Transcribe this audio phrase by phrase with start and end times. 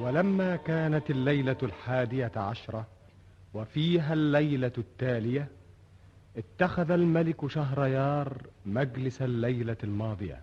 [0.00, 2.86] ولما كانت الليلة الحادية عشرة
[3.54, 5.48] وفيها الليلة التالية
[6.36, 8.36] اتخذ الملك شهريار
[8.66, 10.40] مجلس الليلة الماضية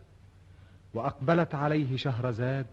[0.93, 2.65] وأقبلت عليه شهرزاد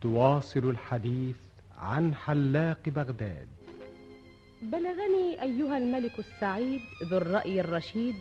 [0.00, 1.36] تواصل الحديث
[1.78, 3.48] عن حلاق بغداد.
[4.62, 6.80] بلغني أيها الملك السعيد
[7.10, 8.14] ذو الرأي الرشيد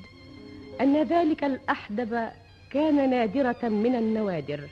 [0.81, 2.29] أن ذلك الأحدب
[2.71, 4.69] كان نادرة من النوادر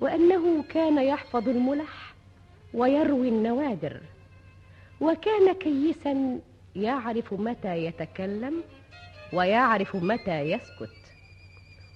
[0.00, 2.03] وأنه كان يحفظ الملح
[2.74, 4.00] ويروي النوادر.
[5.00, 6.40] وكان كيسا
[6.76, 8.62] يعرف متى يتكلم
[9.32, 11.12] ويعرف متى يسكت.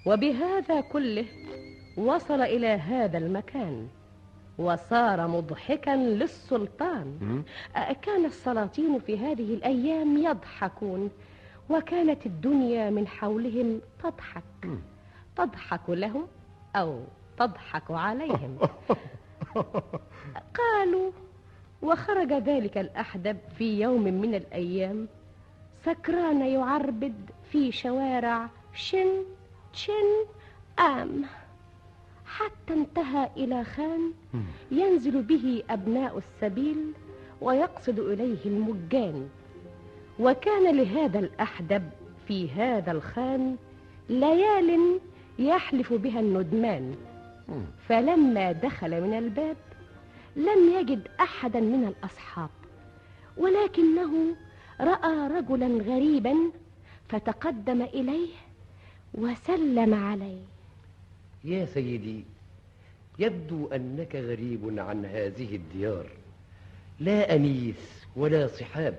[0.06, 1.24] وبهذا كله
[1.96, 3.88] وصل إلى هذا المكان
[4.59, 7.42] وصار مضحكا للسلطان.
[8.02, 11.10] كان السلاطين في هذه الأيام يضحكون
[11.70, 14.69] وكانت الدنيا من حولهم تضحك.
[15.36, 16.27] تضحك لهم
[16.77, 17.00] أو
[17.38, 18.58] تضحك عليهم.
[20.58, 21.10] قالوا
[21.82, 25.08] وخرج ذلك الأحدب في يوم من الأيام.
[25.84, 27.14] سكران يعربد
[27.52, 29.24] في شوارع شن
[29.72, 30.27] شن
[30.78, 31.22] آم.
[32.27, 34.12] حتى انتهى إلى خان
[34.70, 36.92] ينزل به أبناء السبيل
[37.40, 39.28] ويقصد إليه المجان.
[40.18, 41.90] وكان لهذا الأحدب
[42.28, 43.56] في هذا الخان
[44.08, 45.00] ليال
[45.38, 46.96] يحلف بها الندمان.
[47.88, 49.56] فلما دخل من الباب
[50.36, 52.50] لم يجد أحدا من الأصحاب
[53.36, 54.36] ولكنه
[54.80, 56.34] رأى رجلا غريبا
[57.08, 58.28] فتقدم إليه
[59.14, 60.42] وسلم عليه
[61.44, 62.24] يا سيدي
[63.18, 66.06] يبدو أنك غريب عن هذه الديار
[67.00, 68.94] لا أنيس ولا صحاب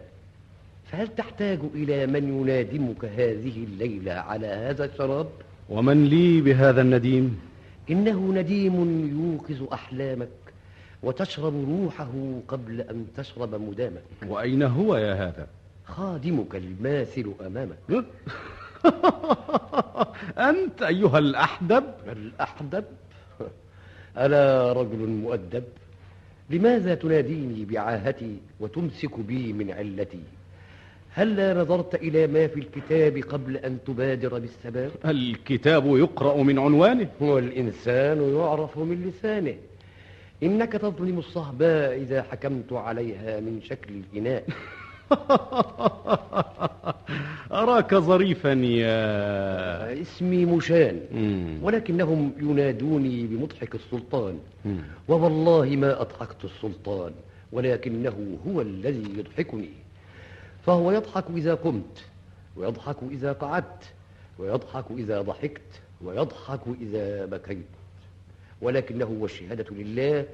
[0.86, 5.30] فهل تحتاج إلى من ينادمك هذه الليلة على هذا الشراب؟
[5.70, 7.40] ومن لي بهذا النديم؟
[7.90, 8.76] إنه نديم
[9.20, 10.30] يوقظ أحلامك
[11.04, 12.12] وتشرب روحه
[12.48, 14.04] قبل أن تشرب مدامك.
[14.28, 15.48] وأين هو يا هذا؟
[15.86, 17.78] خادمك الماثل أمامك.
[20.50, 21.84] أنت أيها الأحدب.
[22.08, 22.84] الأحدب؟
[24.18, 25.64] ألا رجل مؤدب؟
[26.50, 30.24] لماذا تناديني بعاهتي وتمسك بي من علتي؟
[31.14, 37.08] هل نظرت إلى ما في الكتاب قبل أن تبادر بالسباب الكتاب يقرأ من عنوانه.
[37.22, 39.56] والإنسان يعرف من لسانه.
[40.44, 44.44] إنك تظلم الصهباء إذا حكمت عليها من شكل الإناء.
[47.52, 51.00] أراك ظريفا يا اسمي مشان
[51.62, 54.40] ولكنهم ينادوني بمضحك السلطان.
[55.08, 57.12] ووالله ما أضحكت السلطان
[57.52, 59.70] ولكنه هو الذي يضحكني.
[60.66, 62.06] فهو يضحك إذا قمت
[62.58, 63.84] ويضحك إذا قعدت
[64.40, 67.66] ويضحك إذا ضحكت ويضحك إذا بكيت.
[68.62, 70.26] ولكنه والشهادة لله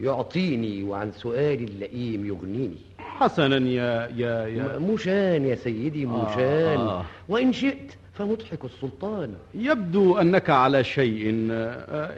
[0.00, 2.76] يعطيني وعن سؤال اللئيم يغنيني.
[2.98, 7.04] حسنا يا يا يا مشان يا سيدي مشان آه آه.
[7.28, 9.34] وإن شئت فمضحك السلطان.
[9.54, 11.48] يبدو أنك على شيء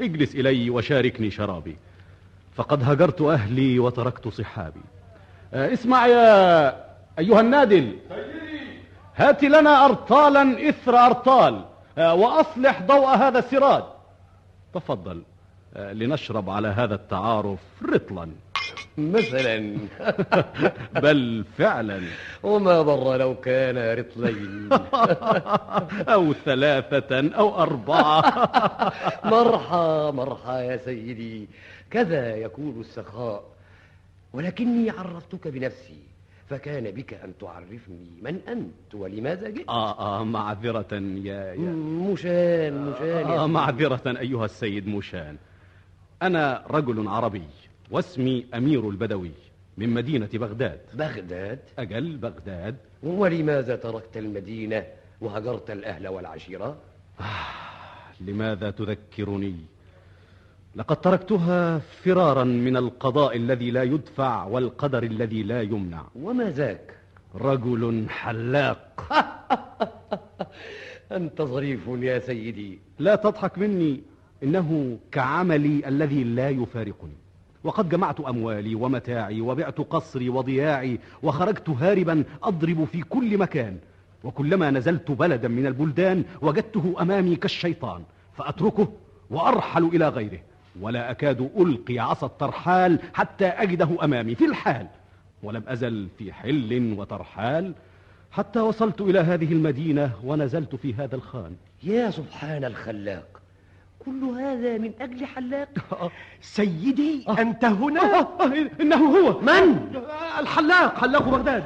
[0.01, 1.77] اجلس إلي وشاركني شرابي.
[2.55, 4.81] فقد هجرت أهلي وتركت صحابي.
[5.53, 7.97] اسمع يا أيها النادل
[9.17, 11.65] هات لنا أرطالا إثر أرطال
[11.99, 13.85] وأصلح ضوء هذا السراد
[14.75, 15.23] تفضل
[15.77, 18.29] لنشرب على هذا التعارف رطلا.
[18.99, 19.79] مثلا.
[21.05, 22.01] بل فعلا.
[22.43, 24.69] وما ضر لو كان رطلين.
[26.15, 28.21] أو ثلاثة أو أربعة.
[29.35, 31.49] مرحى مرحى يا سيدي
[31.91, 33.45] كذا يكون السخاء.
[34.33, 36.12] ولكني عرفتك بنفسي.
[36.49, 41.73] فكان بك أن تعرفني من أنت ولماذا جئت؟ آه آه معذرة يا, يا.
[42.13, 45.37] مشان مشان آه معذرة أيها السيد مشان
[46.23, 47.43] أنا رجل عربي
[47.91, 49.31] واسمي أمير البدوي
[49.77, 50.81] من مدينة بغداد.
[50.95, 52.77] بغداد؟ أجل بغداد.
[53.03, 54.87] ولماذا تركت المدينة
[55.21, 56.77] وهجرت الأهل والعشيرة؟
[57.21, 57.25] آه
[58.21, 59.57] لماذا تذكرني؟
[60.77, 66.05] لقد تركتها فرارا من القضاء الذي لا يدفع والقدر الذي لا يمنع.
[66.15, 66.99] وما ذاك؟
[67.35, 69.03] رجل حلاق.
[71.13, 72.79] أنت ظريف يا سيدي.
[72.99, 74.01] لا تضحك مني
[74.43, 77.17] إنه كعملي الذي لا يفارقني.
[77.65, 83.79] وقد جمعت أموالي ومتاعي وبعت قصري وضياعي وخرجت هاربا أضرب في كل مكان.
[84.25, 88.03] وكلما نزلت بلدا من البلدان وجدته أمامي كالشيطان
[88.37, 88.93] فأتركه
[89.31, 90.39] وأرحل إلى غيره.
[90.81, 94.87] ولا أكاد ألقي عصا الترحال حتى أجده أمامي في الحال
[95.43, 97.75] ولم أزل في حل وترحال
[98.31, 101.57] حتى وصلت إلى هذه المدينة ونزلت في هذا الخان.
[101.83, 103.43] يا سبحان الخلاق
[103.99, 105.69] كل هذا من أجل حلاق؟
[106.41, 109.41] سيدي أنت هنا؟ آه، آه، إنه هو.
[109.41, 109.49] من؟
[109.97, 111.65] آه، الحلاق حلاق بغداد.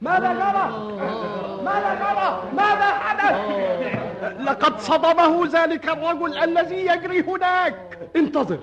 [0.00, 0.66] ماذا جرى
[1.64, 3.36] ماذا جرى ماذا حدث؟
[4.40, 7.98] لقد صدمه ذلك الرجل الذي يجري هناك.
[8.16, 8.60] انتظر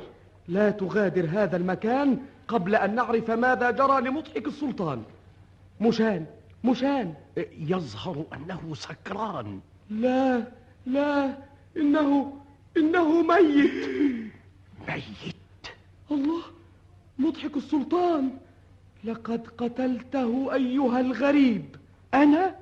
[0.48, 5.04] لا تغادر هذا المكان قبل أن نعرف ماذا جرى لمضحك السلطان.
[5.82, 6.26] مشان
[6.64, 7.14] مشان.
[7.58, 9.60] يظهر أنه سكران.
[9.90, 10.44] لا
[10.86, 11.38] لا
[11.78, 12.34] إنه
[12.78, 13.90] إنه ميت.
[14.88, 15.68] ميت.
[16.12, 16.42] الله
[17.20, 18.30] مضحك السلطان.
[19.04, 21.76] لقد قتلته أيها الغريب.
[22.14, 22.56] أنا؟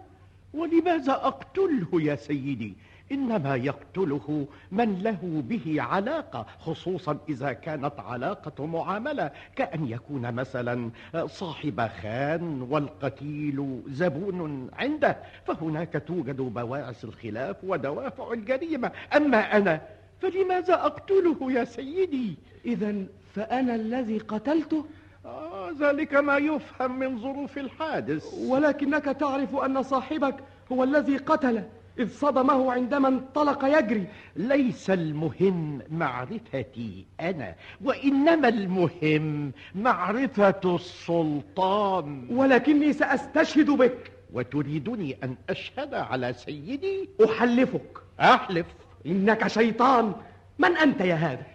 [0.53, 2.73] ولماذا أقتله يا سيدي؟
[3.11, 10.89] إنما يقتله من له به علاقة خصوصا إذا كانت علاقة معاملة كأن يكون مثلا
[11.25, 15.17] صاحب خان والقتيل زبون عنده.
[15.45, 18.91] فهناك توجد بواعث الخلاف ودوافع الجريمة.
[19.15, 19.81] أما أنا
[20.21, 22.35] فلماذا أقتله يا سيدي؟
[22.65, 22.95] إذا
[23.35, 24.85] فأنا الذي قتلته؟
[25.25, 28.33] آه ذلك ما يفهم من ظروف الحادث.
[28.33, 30.35] ولكنك تعرف أن صاحبك
[30.71, 31.69] هو الذي قتله
[31.99, 34.07] إذ صدمه عندما انطلق يجري.
[34.35, 42.27] ليس المهم معرفتي أنا وإنما المهم معرفة السلطان.
[42.29, 44.11] ولكني سأستشهد بك.
[44.33, 47.97] وتريدني أن أشهد على سيدي؟ أحلفك.
[48.19, 48.65] أحلف.
[49.05, 50.13] إنك شيطان.
[50.59, 51.45] من أنت يا هذا؟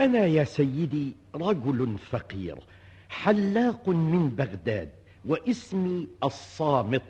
[0.00, 2.56] أنا يا سيدي رجل فقير
[3.08, 4.88] حلاق من بغداد
[5.24, 7.02] واسمي الصامت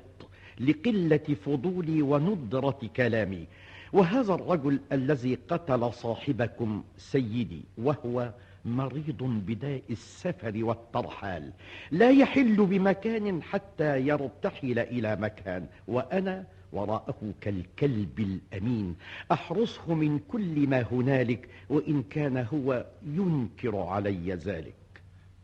[0.60, 3.46] لقلة فضولي وندرة كلامي.
[3.92, 8.32] وهذا الرجل الذي قتل صاحبكم سيدي وهو
[8.64, 11.52] مريض بداء السفر والترحال.
[11.90, 18.97] لا يحل بمكان حتى يرتحل إلى مكان وأنا وراءه كالكلب الأمين.
[19.32, 24.75] أحرسه من كل ما هنالك وإن كان هو ينكر علي ذلك.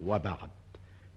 [0.01, 0.51] وبعد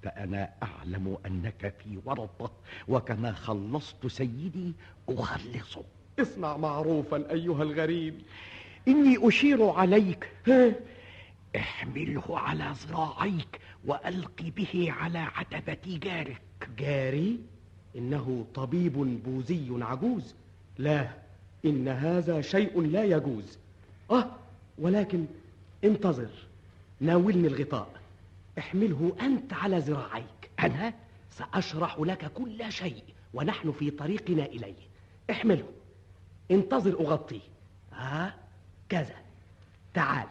[0.03, 2.51] فأنا أعلم أنك في ورطة
[2.87, 4.73] وكما خلصت سيدي
[5.09, 5.83] أخلصه
[6.19, 8.21] اصنع معروفا أيها الغريب.
[8.87, 10.29] إني أشير عليك.
[11.55, 16.41] احمله على ذراعيك وألق به على عتبة جارك.
[16.77, 17.39] جاري؟
[17.97, 18.93] إنه طبيب
[19.25, 20.35] بوذي عجوز.
[20.77, 21.09] لا
[21.65, 23.57] إن هذا شيء لا يجوز.
[24.11, 24.31] آه
[24.77, 25.25] ولكن
[25.83, 26.29] انتظر
[26.99, 28.01] ناولني الغطاء.
[28.57, 30.49] احمله أنت على ذراعيك.
[30.59, 30.93] أنا
[31.31, 33.03] سأشرح لك كل شيء
[33.33, 34.87] ونحن في طريقنا إليه.
[35.31, 35.67] احمله.
[36.51, 37.41] انتظر أغطيه.
[37.93, 38.35] ها
[38.89, 39.15] كذا.
[39.93, 40.27] تعال.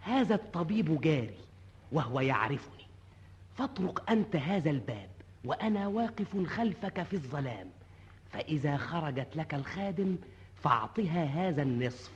[0.00, 1.40] هذا الطبيب جاري
[1.92, 2.84] وهو يعرفني.
[3.58, 5.09] فاطرق أنت هذا الباب.
[5.44, 7.66] وأنا واقف خلفك في الظلام.
[8.32, 10.16] فإذا خرجت لك الخادم
[10.62, 12.10] فأعطها هذا النصف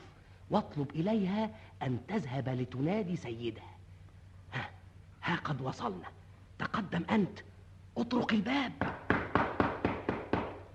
[0.51, 1.51] واطلب إليها
[1.83, 3.75] أن تذهب لتنادي سيدها.
[4.53, 4.71] ها,
[5.23, 6.09] ها قد وصلنا.
[6.59, 7.39] تقدم أنت.
[7.97, 8.73] اطرق الباب.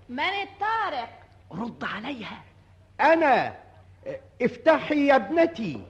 [0.08, 1.20] من الطارق؟
[1.52, 2.42] رد عليها.
[3.00, 3.56] أنا.
[4.42, 5.82] افتحي يا ابنتي.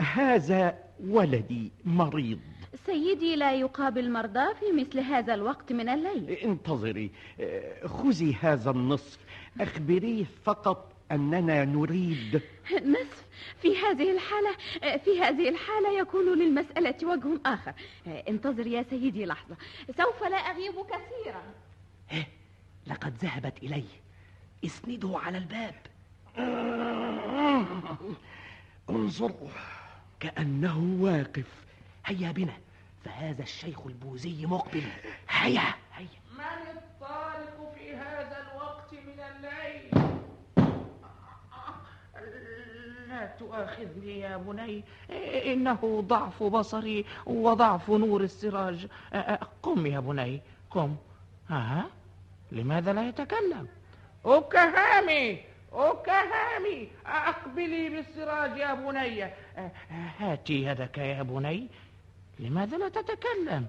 [0.00, 2.40] هذا ولدي مريض.
[2.86, 6.30] سيدي لا يقابل مرضى في مثل هذا الوقت من الليل.
[6.30, 7.10] انتظري.
[7.84, 9.18] خذي هذا النصف.
[9.60, 12.42] أخبريه فقط أننا نريد.
[12.72, 13.24] نصف.
[13.62, 14.56] في هذه الحالة
[14.98, 17.72] في هذه الحالة يكون للمسألة وجه آخر.
[18.06, 19.56] انتظر يا سيدي لحظة.
[19.96, 21.42] سوف لا أغيب كثيرا.
[22.86, 23.84] لقد ذهبت إليه
[24.64, 25.74] اسنده على الباب.
[28.90, 29.50] انظروا
[30.20, 31.64] كأنه واقف.
[32.06, 32.56] هيا بنا.
[33.06, 34.82] فهذا الشيخ البوذي مقبل.
[35.28, 35.74] هيا.
[35.94, 36.20] هيا.
[36.32, 39.90] من الطارق في هذا الوقت من الليل؟
[43.08, 44.84] لا تؤاخذني يا بني.
[45.52, 48.86] إنه ضعف بصري وضعف نور السراج.
[49.62, 50.40] قم يا بني.
[50.70, 50.96] قم.
[51.48, 51.86] ها؟
[52.52, 53.68] لماذا لا يتكلم؟
[54.24, 55.44] أكهامي!
[55.72, 56.88] أكهامي!
[57.06, 59.30] أقبلي بالسراج يا بني.
[60.18, 61.68] هاتي يدك يا بني.
[62.38, 63.66] لماذا لا تتكلم؟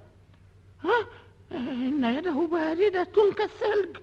[0.84, 1.08] ها؟
[1.52, 3.08] إن يده باردة
[3.38, 3.98] كالثلج.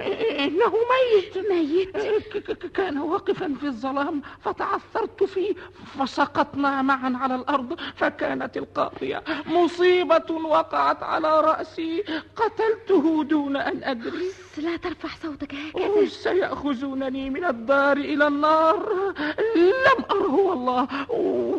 [0.00, 1.38] إنه ميت.
[1.50, 2.48] ميت.
[2.74, 5.54] كان واقفا في الظلام فتعثرت فيه
[5.98, 12.04] فسقطنا معا على الأرض فكانت القاضية مصيبة وقعت على رأسي.
[12.36, 14.30] قتلته دون أن أدري.
[14.58, 16.06] لا ترفع صوتك هكذا.
[16.06, 19.12] سيأخذونني من الدار إلى النار.
[19.56, 21.10] لم أره والله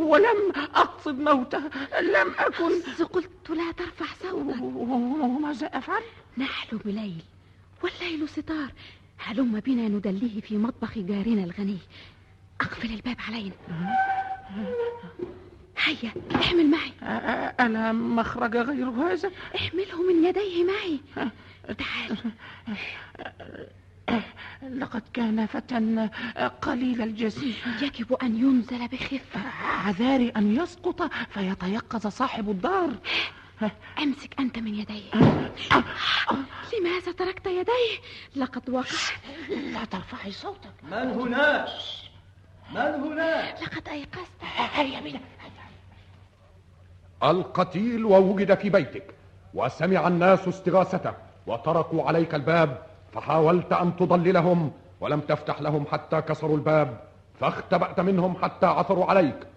[0.01, 1.61] ولم أقصد موته
[1.99, 2.81] لم أكن.
[3.13, 4.61] قلت لا ترفع صوتك.
[4.61, 6.01] وماذا أفعل؟
[6.37, 7.23] نحلم ليل
[7.83, 8.71] والليل ستار.
[9.17, 11.77] هلم بنا ندليه في مطبخ جارنا الغني.
[12.61, 13.53] أقفل الباب علينا.
[15.83, 16.89] هيا احمل معي.
[17.01, 20.99] أ- ألا مخرج غير هذا؟ احمله من يديه معي.
[21.77, 22.17] تعال.
[24.79, 26.09] لقد كان فتى
[26.61, 27.55] قليل الجسيم.
[27.81, 29.39] يجب أن ينزل بخفة.
[29.63, 32.97] عذاري أن يسقط فيتيقظ صاحب الدار.
[34.03, 35.11] أمسك أنت من يديه
[36.79, 37.97] لماذا تركت يديه
[38.35, 38.85] لقد وقع
[39.49, 40.83] لا ترفعي صوتك.
[40.83, 41.67] من هناك
[42.71, 44.43] من هناك لقد أيقظت.
[44.73, 45.19] هيا بنا.
[47.23, 49.13] القتيل ووجد في بيتك
[49.53, 51.13] وسمع الناس استغاثته
[51.47, 57.03] وطرقوا عليك الباب فحاولت أن تضللهم ولم تفتح لهم حتى كسروا الباب
[57.39, 59.47] فاختبأت منهم حتى عثروا عليك.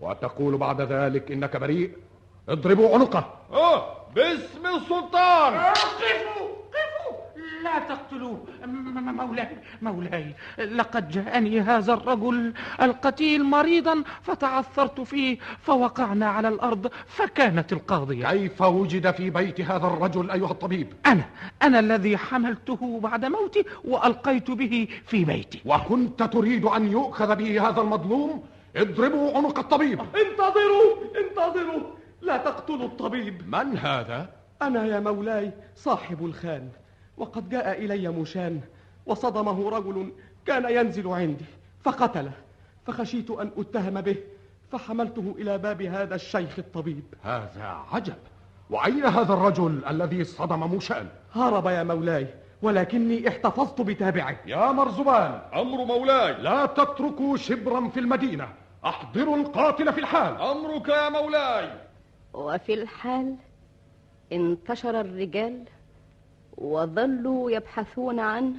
[0.00, 1.96] وتقول بعد ذلك إنك بريء
[2.48, 3.24] اضربوا عنقه.
[3.52, 5.54] آه باسم السلطان.
[5.54, 7.16] قفوا قفوا.
[7.62, 8.44] لا تقتلوه.
[9.18, 18.28] مولاي مولاي لقد جاءني هذا الرجل القتيل مريضا فتعثرت فيه فوقعنا على الأرض فكانت القاضية.
[18.30, 21.24] كيف وجد في بيت هذا الرجل أيها الطبيب؟ أنا
[21.62, 25.60] أنا الذي حملته بعد موتي وألقيت به في بيتي.
[25.64, 28.44] وكنت تريد أن يؤخذ به هذا المظلوم؟
[28.76, 30.00] اضربوا عنق الطبيب.
[30.00, 31.82] انتظروا انتظروا.
[32.24, 33.48] لا تقتلوا الطبيب.
[33.48, 34.28] من هذا؟
[34.62, 36.68] أنا يا مولاي صاحب الخان
[37.16, 38.60] وقد جاء إلي مشان
[39.06, 40.12] وصدمه رجل
[40.46, 41.44] كان ينزل عندي
[41.82, 42.32] فقتله
[42.86, 44.16] فخشيت أن أتهم به
[44.72, 47.04] فحملته إلى باب هذا الشيخ الطبيب.
[47.22, 48.16] هذا عجب.
[48.70, 52.26] وأين هذا الرجل الذي صدم موشان؟ هرب يا مولاي
[52.62, 54.36] ولكني احتفظت بتابعه.
[54.46, 55.40] يا مرزبان.
[55.54, 56.32] أمر مولاي.
[56.32, 58.48] لا تتركوا شبرا في المدينة.
[58.84, 60.40] أحضروا القاتل في الحال.
[60.42, 61.70] أمرك يا مولاي.
[62.34, 63.36] وفي الحال
[64.32, 65.64] انتشر الرجال
[66.56, 68.54] وظلوا يبحثون عنه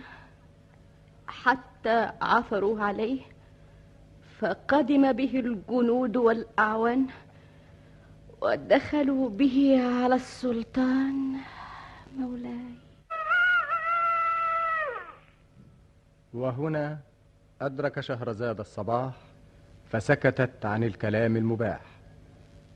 [1.28, 3.22] حتى عثروا عليه
[4.40, 7.08] فقدم به الجنود والأعوان
[8.42, 11.38] ودخلوا به على السلطان.
[12.18, 12.76] مولاي.
[16.34, 17.00] وهنا
[17.62, 19.14] أدرك شهرزاد الصباح
[19.86, 21.82] فسكتت عن الكلام المباح.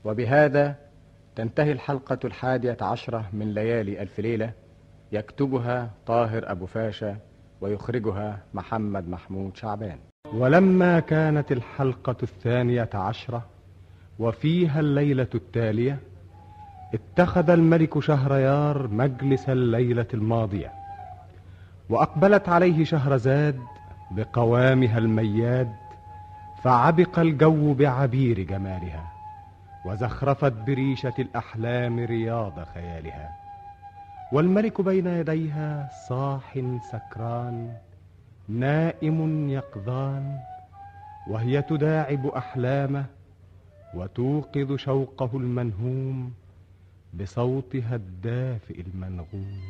[0.04, 0.89] وبهذا
[1.40, 4.52] تنتهي الحلقة الحادية عشرة من ليالي ألف ليلة
[5.12, 7.16] يكتبها طاهر أبو فاشا
[7.60, 9.98] ويخرجها محمد محمود شعبان.
[10.34, 13.46] ولما كانت الحلقة الثانية عشرة
[14.18, 15.98] وفيها الليلة التالية
[16.94, 20.72] اتخذ الملك شهريار مجلس الليلة الماضية
[21.90, 23.60] وأقبلت عليه شهرزاد
[24.10, 25.72] بقوامها المياد
[26.62, 29.19] فعبق الجو بعبير جمالها.
[29.84, 33.30] وزخرفت بريشة الأحلام رياض خيالها.
[34.32, 36.58] والملك بين يديها صاح
[36.92, 37.76] سكران
[38.48, 40.38] نائم يقظان
[41.28, 43.04] وهي تداعب أحلامه
[43.94, 46.32] وتوقظ شوقه المنهوم
[47.14, 49.60] بصوتها الدافئ المنغوم.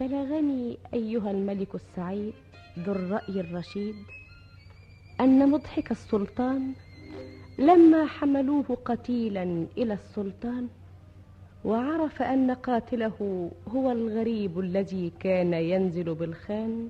[0.00, 2.32] بلغني أيها الملك السعيد
[2.78, 3.94] ذو الرأي الرشيد
[5.20, 6.72] أن مضحك السلطان
[7.58, 10.68] لما حملوه قتيلا إلى السلطان
[11.64, 16.88] وعرف أن قاتله هو الغريب الذي كان ينزل بالخان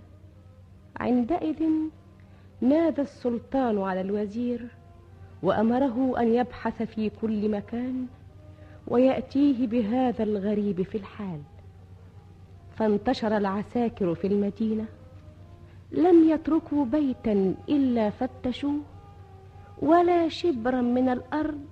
[0.96, 1.62] عندئذ
[2.60, 4.66] نادى السلطان على الوزير
[5.42, 8.06] وأمره أن يبحث في كل مكان
[8.88, 11.40] ويأتيه بهذا الغريب في الحال.
[12.76, 14.84] فانتشر العساكر في المدينة.
[15.92, 18.80] لم يتركوا بيتا إلا فتشوه
[19.82, 21.66] ولا شبرا من الأرض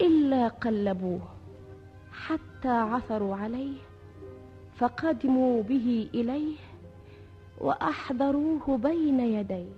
[0.00, 1.20] إلا قلبوه.
[2.12, 3.76] حتى عثروا عليه
[4.76, 6.56] فقدموا به إليه
[7.60, 9.72] وأحضروه بين يديه.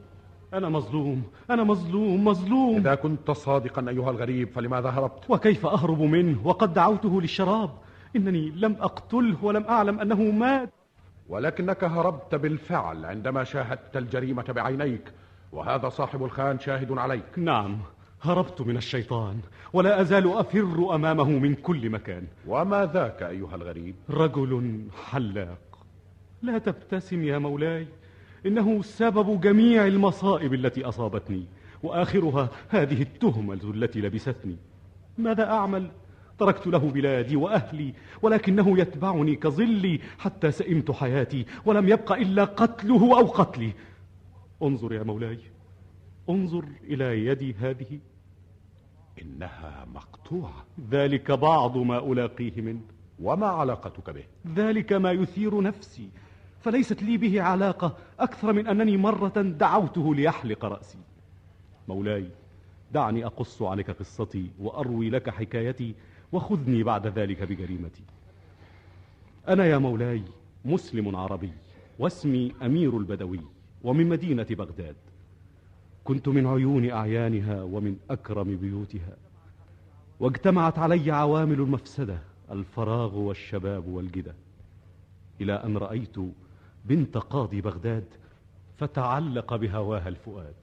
[0.54, 2.76] أنا مظلوم أنا مظلوم مظلوم.
[2.76, 7.70] إذا كنت صادقا أيها الغريب فلماذا هربت؟ وكيف أهرب منه؟ وقد دعوته للشراب.
[8.16, 10.70] إنني لم أقتله ولم أعلم أنه مات.
[11.28, 15.12] ولكنك هربت بالفعل عندما شاهدت الجريمة بعينيك
[15.52, 17.38] وهذا صاحب الخان شاهد عليك.
[17.38, 17.78] نعم
[18.22, 19.40] هربت من الشيطان
[19.72, 22.26] ولا أزال أفر أمامه من كل مكان.
[22.46, 25.58] وما ذاك أيها الغريب؟ رجل حلاق.
[26.42, 27.86] لا تبتسم يا مولاي
[28.46, 31.44] إنه سبب جميع المصائب التي أصابتني
[31.82, 34.56] وآخرها هذه التهمة التي لبستني.
[35.18, 35.90] ماذا أعمل؟
[36.40, 43.26] تركت له بلادي وأهلي ولكنه يتبعني كظلي حتى سئمت حياتي ولم يبق إلا قتله أو
[43.26, 43.72] قتلي.
[44.62, 45.38] انظر يا مولاي
[46.28, 47.98] انظر إلى يدي هذه.
[49.22, 50.64] إنها مقطوعة.
[50.90, 52.80] ذلك بعض ما ألاقيه منه
[53.20, 56.08] وما علاقتك به؟ ذلك ما يثير نفسي.
[56.60, 60.98] فليست لي به علاقة أكثر من أنني مرة دعوته ليحلق رأسي.
[61.88, 62.26] مولاي
[62.92, 65.94] دعني أقص عليك قصتي وأروي لك حكايتي.
[66.32, 68.02] وخذني بعد ذلك بجريمتي.
[69.48, 70.22] أنا يا مولاي
[70.64, 71.52] مسلم عربي
[71.98, 73.40] واسمي أمير البدوي
[73.82, 74.96] ومن مدينة بغداد.
[76.04, 79.16] كنت من عيون أعيانها ومن أكرم بيوتها.
[80.20, 82.18] واجتمعت علي عوامل المفسدة
[82.50, 84.34] الفراغ والشباب والجدة.
[85.40, 86.16] إلى أن رأيت
[86.84, 88.04] بنت قاضي بغداد
[88.78, 90.54] فتعلق بهواها الفؤاد.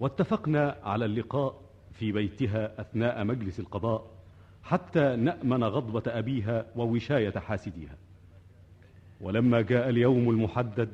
[0.00, 1.60] واتفقنا على اللقاء
[1.92, 4.21] في بيتها أثناء مجلس القضاء.
[4.62, 7.96] حتى نأمن غضبة أبيها ووشاية حاسديها.
[9.20, 10.88] ولما جاء اليوم المحدد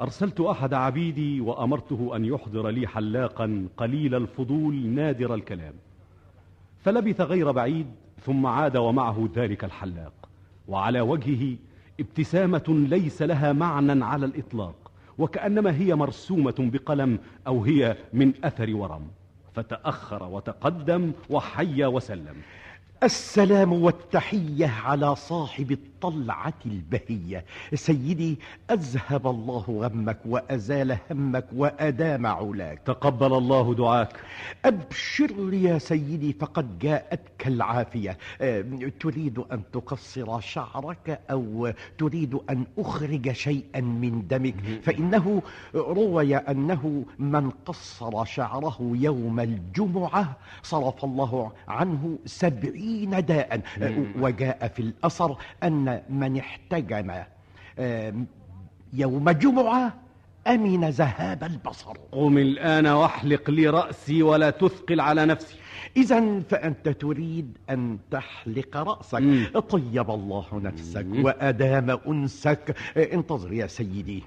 [0.00, 5.74] أرسلت أحد عبيدي وأمرته أن يحضر لي حلاقا قليل الفضول نادر الكلام.
[6.84, 7.86] فلبث غير بعيد
[8.22, 10.12] ثم عاد ومعه ذلك الحلاق.
[10.68, 11.56] وعلى وجهه
[12.00, 19.08] ابتسامة ليس لها معنى على الإطلاق وكأنما هي مرسومة بقلم أو هي من أثر ورم.
[19.54, 22.36] فتأخر وتقدم وحيا وسلم.
[23.02, 27.44] السلام والتحية على صاحب الطلعة البهية.
[27.74, 28.38] سيدي
[28.70, 32.78] أذهب الله غمك وأزال همك وأدام علاك.
[32.84, 34.12] تقبل الله دعاك.
[34.64, 38.18] أبشر يا سيدي فقد جاءتك العافية.
[38.40, 38.64] أه،
[39.00, 44.54] تريد أن تقصر شعرك أو تريد أن أخرج شيئا من دمك.
[44.82, 45.42] فإنه
[45.74, 53.60] روي أنه من قصر شعره يوم الجمعة صرف الله عنه سبعين داء.
[53.82, 57.10] أه، وجاء في الأثر أن من احتجم
[57.78, 58.14] أه،
[58.92, 59.94] يوم جمعة
[60.46, 61.96] أمن ذهاب البصر.
[62.12, 65.56] قم الآن واحلق لي رأسي ولا تثقل على نفسي.
[65.96, 69.20] إذا فأنت تريد أن تحلق رأسك.
[69.20, 69.46] مم.
[69.68, 71.24] طيب الله نفسك مم.
[71.24, 72.74] وأدام أنسك.
[72.96, 74.22] انتظر يا سيدي.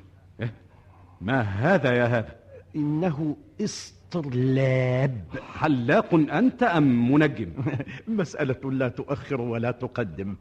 [1.21, 2.36] ما هذا يا هذا؟
[2.76, 5.21] إنه استرلاب.
[5.54, 7.49] حلاق أنت أم منجم؟
[8.08, 10.36] مسألة لا تؤخر ولا تقدم.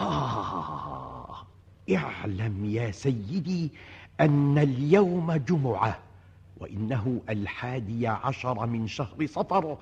[0.00, 1.46] آه
[1.96, 3.70] اعلم يا سيدي
[4.20, 5.98] أن اليوم جمعة
[6.60, 9.76] وإنه الحادي عشر من شهر صفر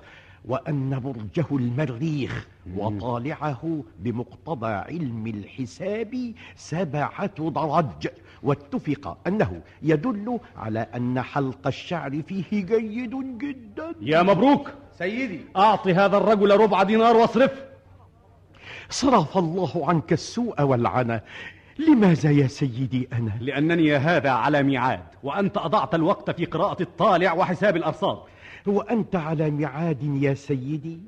[0.45, 8.07] وأن برجه المريخ وطالعه بمقتضى علم الحساب سبعة درج.
[8.43, 13.95] واتفق أنه يدل على أن حلق الشعر فيه جيد جدا.
[14.01, 14.73] يا مبروك.
[14.97, 15.41] سيدي.
[15.55, 17.68] أعطي هذا الرجل ربع دينار واصرف.
[18.89, 21.21] صرف الله عنك السوء والعنى
[21.79, 27.77] لماذا يا سيدي أنا؟ لأنني هذا على ميعاد وأنت أضعت الوقت في قراءة الطالع وحساب
[27.77, 28.17] الأرصاد.
[28.67, 30.99] وأنت على ميعاد يا سيدي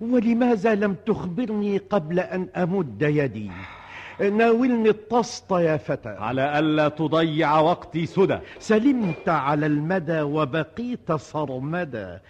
[0.00, 3.50] ولماذا لم تخبرني قبل أن أمد يدي؟
[4.20, 6.08] ناولني الطسط يا فتى.
[6.08, 8.38] على ألا تضيع وقتي سدى.
[8.58, 12.20] سلمت على المدى وبقيت صرمدا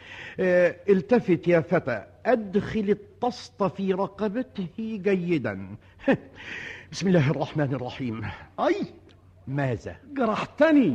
[0.41, 2.05] آه، التفت يا فتى.
[2.27, 5.77] أدخل الطسط في رقبته جيدا.
[6.93, 8.23] بسم الله الرحمن الرحيم.
[8.61, 8.75] أي؟
[9.49, 10.91] ماذا؟ جرحتني.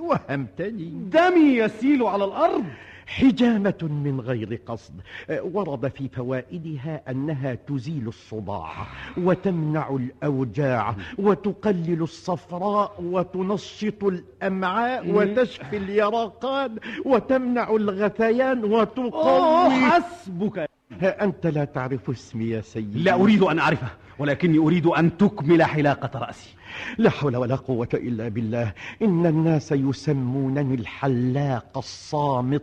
[0.00, 0.90] وهمتني.
[1.10, 2.64] دمي يسيل على الأرض.
[3.06, 4.94] حجامة من غير قصد.
[5.30, 8.72] آه، ورد في فوائدها أنها تزيل الصداع
[9.16, 20.70] وتمنع الأوجاع وتقلل الصفراء وتنشط الأمعاء وتشفي اليرقان وتمنع الغثيان وتقوي حسبك.
[21.02, 23.02] أنت لا تعرف اسمي يا سيدي.
[23.02, 26.54] لا أريد أن أعرفه ولكني أريد أن تكمل حلاقة رأسي.
[26.98, 28.72] لا حول ولا قوة إلا بالله.
[29.02, 32.62] إن الناس يسمونني الحلاق الصامت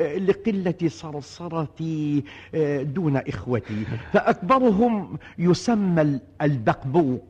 [0.00, 3.84] آه، لقلة صرصرتي آه، دون إخوتي.
[4.12, 7.24] فأكبرهم يسمى ال- البقبوق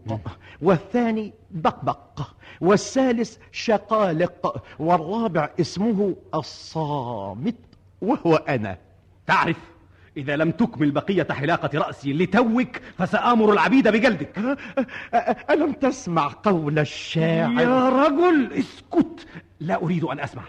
[0.63, 2.21] والثاني بقبق
[2.61, 7.55] والثالث شقالق والرابع اسمه الصامت
[8.03, 8.79] وهو أنا.
[9.27, 9.57] تعرف
[10.17, 14.59] إذا لم تكمل بقية حلاقة رأسي لتوك فسآمر العبيد بجلدك.
[15.51, 19.27] ألم تسمع قول الشاعر؟ يا رجل اسكت.
[19.61, 20.43] لا أريد أن أسمع.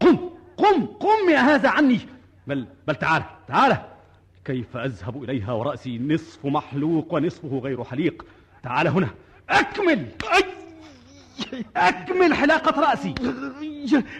[0.00, 0.16] قم
[0.56, 2.00] قم قم يا هذا عني.
[2.46, 3.76] بل بل تعال تعال.
[4.44, 8.26] كيف أذهب إليها ورأسي؟ نصف محلوق ونصفه غير حليق.
[8.62, 9.08] تعال هنا.
[9.50, 10.06] أكمل.
[11.76, 13.14] أكمل حلاقة رأسي.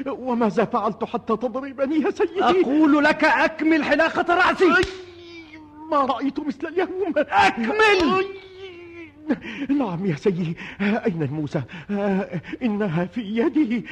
[0.06, 4.70] وماذا فعلت حتى تضربني يا سيدي؟ أقول لك أكمل حلاقة رأسي.
[5.90, 7.14] ما رأيت مثل اليوم.
[7.16, 8.24] أكمل!
[9.68, 10.56] نعم يا سيدي.
[10.80, 11.62] أين الموسى؟
[12.62, 13.86] إنها في يدي.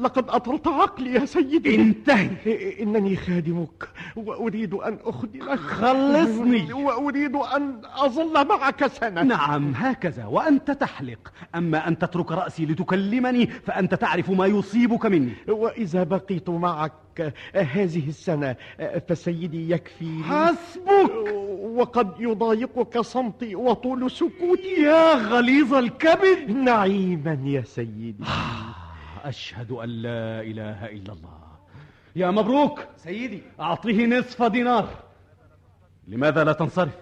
[0.00, 1.74] لقد أطرت عقلي يا سيدي.
[1.74, 2.82] انتهي.
[2.82, 5.58] إنني خادمك وأريد أن أخدمك.
[5.58, 6.72] خلصني.
[6.72, 9.22] وأريد أن أظل معك سنة.
[9.22, 10.26] نعم هكذا.
[10.26, 11.32] وأنت تحلق.
[11.54, 15.32] أما أن تترك رأسي لتكلمني فأنت تعرف ما يصيبك مني.
[15.48, 16.92] وإذا بقيت معك
[17.54, 18.56] هذه السنة
[19.08, 21.10] فسيدي يكفي حسبك!
[21.76, 26.50] وقد يضايقك صمتي وطول سكوتي يا غليظ الكبد.
[26.50, 28.24] نعيما يا سيدي.
[29.24, 31.38] أشهد أن لا إله إلا الله.
[32.16, 32.84] يا مبروك.
[32.96, 33.42] سيدي.
[33.60, 34.88] أعطيه نصف دينار.
[36.08, 36.96] لماذا لا تنصرف؟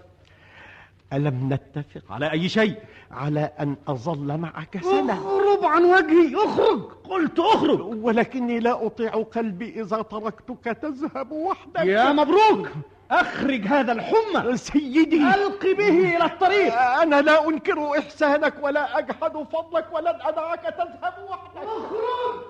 [1.13, 2.77] ألم نتفق؟ على أي شيء؟
[3.15, 5.13] على أن أظل معك سنة.
[5.13, 7.81] اخرج عن وجهي اخرج قلت أخرج.
[7.81, 11.81] ولكني لا أطيع قلبي إذا تركتك تذهب وحدك.
[11.81, 12.69] يا مبروك.
[13.11, 14.57] أخرج هذا الحمى.
[14.57, 15.17] سيدي.
[15.17, 16.75] ألق به إلى الطريق.
[16.81, 21.57] أنا لا أنكر إحسانك ولا أجحد فضلك ولن أدعك تذهب وحدك.
[21.57, 22.45] أخرج.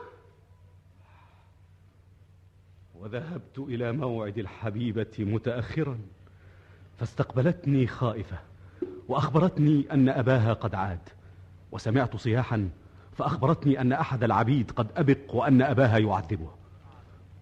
[2.94, 5.98] وذهبت إلى موعد الحبيبة متأخرا
[6.98, 8.38] فاستقبلتني خائفة.
[9.08, 10.98] وأخبرتني أن أباها قد عاد
[11.72, 12.68] وسمعت صياحا
[13.12, 16.48] فأخبرتني أن أحد العبيد قد أبق وأن أباها يعذبه.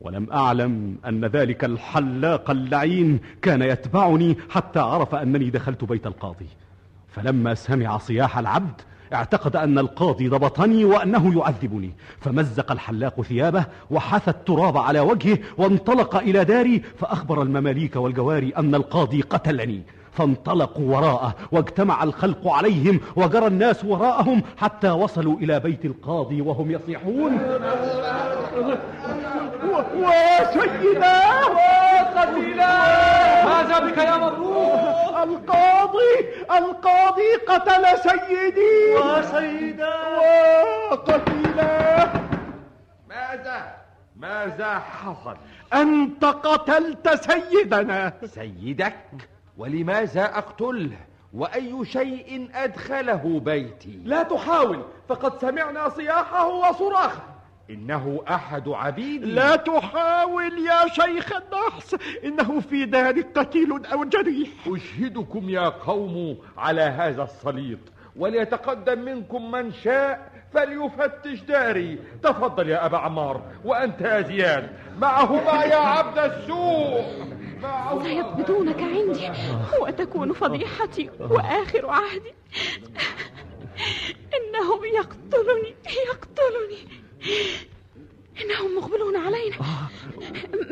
[0.00, 6.48] ولم أعلم أن ذلك الحلاق اللعين كان يتبعني حتى عرف أنني دخلت بيت القاضي.
[7.08, 8.80] فلما سمع صياح العبد
[9.12, 11.92] اعتقد أن القاضي ضبطني وأنه يعذبني.
[12.20, 19.20] فمزق الحلاق ثيابه وحث التراب على وجهه وانطلق إلى داري فأخبر المماليك والجواري أن القاضي
[19.20, 19.82] قتلني.
[20.12, 27.38] فانطلقوا وراءه واجتمع الخلق عليهم وجرى الناس وراءهم حتى وصلوا إلى بيت القاضي وهم يصيحون.
[29.96, 31.20] وسيدا
[32.16, 32.74] قتيلا
[33.44, 34.72] ماذا بك يا مبروك
[35.22, 36.14] القاضي
[36.50, 38.94] القاضي قتل سيدي.
[38.96, 39.94] وسيدا
[40.90, 42.08] وقتيلا
[43.08, 43.74] ماذا؟
[44.16, 45.36] ماذا حصل؟
[45.74, 48.12] أنت قتلت سيدنا.
[48.24, 48.94] سيدك؟
[49.56, 50.98] ولماذا أقتله؟
[51.34, 57.22] وأي شيء أدخله بيتي؟ لا تحاول فقد سمعنا صياحه وصراخه.
[57.70, 59.26] إنه أحد عبيدي.
[59.26, 64.48] لا تحاول يا شيخ النحس إنه في دارك قتيل أو جريح.
[64.66, 67.78] أشهدكم يا قوم على هذا الصليط
[68.16, 71.98] وليتقدم منكم من شاء فليفتش داري.
[72.22, 74.70] تفضل يا أبا عمار وأنت يا زياد.
[74.98, 77.04] معهما يا عبد السوء
[77.62, 78.04] معهما.
[78.04, 79.30] سيقبضونك عندي.
[79.80, 82.34] وتكون فضيحتي وآخر عهدي.
[84.34, 85.74] إنهم يقتلني
[86.08, 87.02] يقتلني.
[88.42, 89.56] إنهم مقبلون علينا.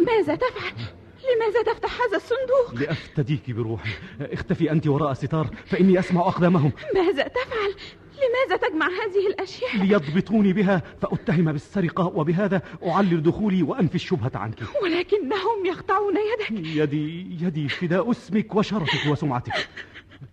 [0.07, 0.73] ماذا تفعل؟
[1.21, 3.91] لماذا تفتح هذا الصندوق؟ لأفتديك بروحي.
[4.21, 6.73] اختفي أنت وراء ستار فإني أسمع أقدامهم.
[6.95, 7.75] ماذا تفعل؟
[8.21, 14.59] لماذا تجمع هذه الأشياء؟ ليضبطوني بها فأتهم بالسرقة وبهذا أعلل دخولي وأنفي الشبهة عنك.
[14.83, 16.67] ولكنهم يقطعون يدك.
[16.67, 19.69] يدي يدي فداء اسمك وشرفك وسمعتك.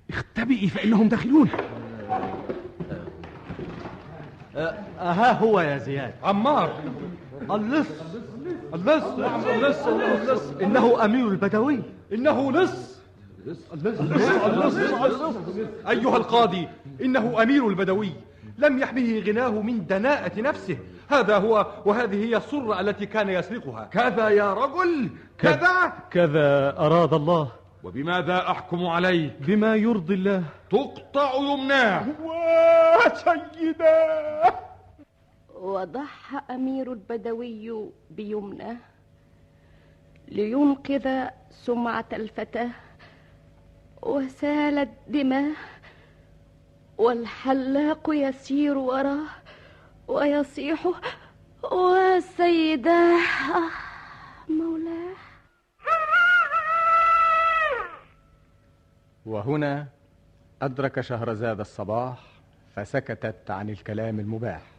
[0.09, 1.49] اختبئي فإنهم داخلون.
[4.99, 6.13] أها هو يا زياد.
[6.23, 6.83] عمار.
[7.51, 7.87] اللص.
[8.73, 11.79] اللص اللص اللص إنه أمير البدوي.
[12.13, 12.99] إنه لص
[13.73, 14.75] اللص اللص اللص
[15.89, 16.67] أيها القاضي
[17.01, 18.11] إنه أمير البدوي.
[18.57, 20.77] لم يحمه غناه من دناءة نفسه.
[21.09, 23.83] هذا هو وهذه هي السرة التي كان يسرقها.
[23.91, 25.09] كذا يا رجل.
[25.37, 25.93] كذا.
[26.11, 27.47] كذا أراد الله.
[27.83, 30.43] وبماذا أحكم عليك بما يرضي الله.
[30.71, 32.05] تقطع يمناه.
[33.05, 33.87] وسيدا
[35.61, 38.77] وضحى أمير البدوي بيمنه
[40.27, 42.69] لينقذ سمعة الفتاة
[44.01, 45.55] وسالت دماه
[46.97, 49.25] والحلاق يسير وراه
[50.07, 50.87] ويصيح
[51.71, 53.19] وسيداه
[54.49, 55.15] مولاه.
[59.25, 59.87] وهنا
[60.61, 62.23] أدرك شهرزاد الصباح
[62.75, 64.76] فسكتت عن الكلام المباح.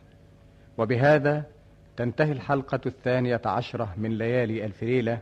[0.78, 1.44] وبهذا
[1.96, 5.20] تنتهي الحلقة الثانية عشرة من ليالي ألف ليلة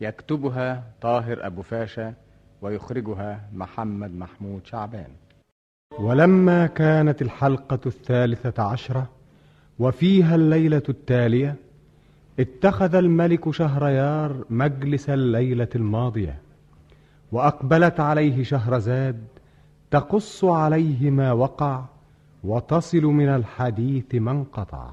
[0.00, 2.14] يكتبها طاهر أبو فاشا
[2.62, 5.08] ويخرجها محمد محمود شعبان.
[5.98, 9.06] ولما كانت الحلقة الثالثة عشرة
[9.78, 11.54] وفيها الليلة التالية
[12.40, 16.40] اتخذ الملك شهريار مجلس الليلة الماضية
[17.32, 19.24] وأقبلت عليه شهرزاد
[19.90, 21.84] تقص عليه ما وقع
[22.44, 24.90] وتصل من الحديث ما انقطع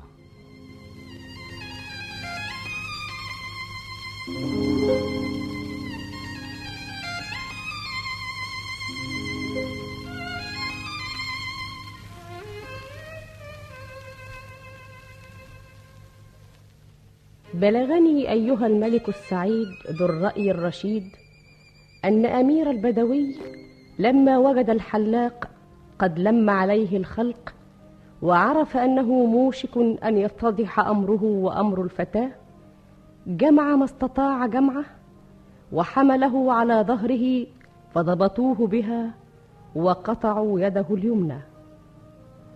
[17.53, 19.67] بلغني أيها الملك السعيد
[19.99, 21.03] ذو الرأي الرشيد
[22.05, 23.35] أن أمير البدوي
[23.99, 25.58] لما وجد الحلاق
[25.99, 27.53] قد لم عليه الخلق
[28.21, 32.29] وعرف أنه موشك أن يتضح أمره وأمر الفتاة
[33.27, 34.85] جمع ما استطاع جمعه
[35.71, 37.47] وحمله على ظهره
[37.93, 39.13] فضبطوه بها
[39.75, 41.39] وقطعوا يده اليمنى.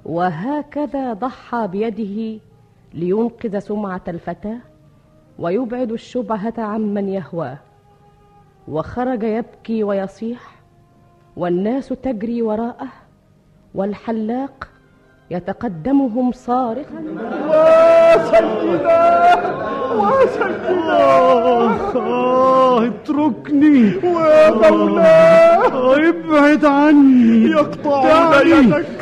[0.05, 2.39] وهكذا ضحى بيده
[2.93, 4.57] لينقذ سمعة الفتاة
[5.39, 7.57] ويبعد الشبهة عمن يهواه
[8.67, 10.55] وخرج يبكي ويصيح
[11.37, 12.87] والناس تجري وراءه
[13.73, 14.67] والحلاق
[15.31, 17.03] يتقدمهم صارخا.
[19.97, 21.03] وسيدنا
[21.95, 27.45] آه اتركني ومولاه ابعد عني.
[27.45, 28.41] يقطع.
[28.41, 28.95] يدك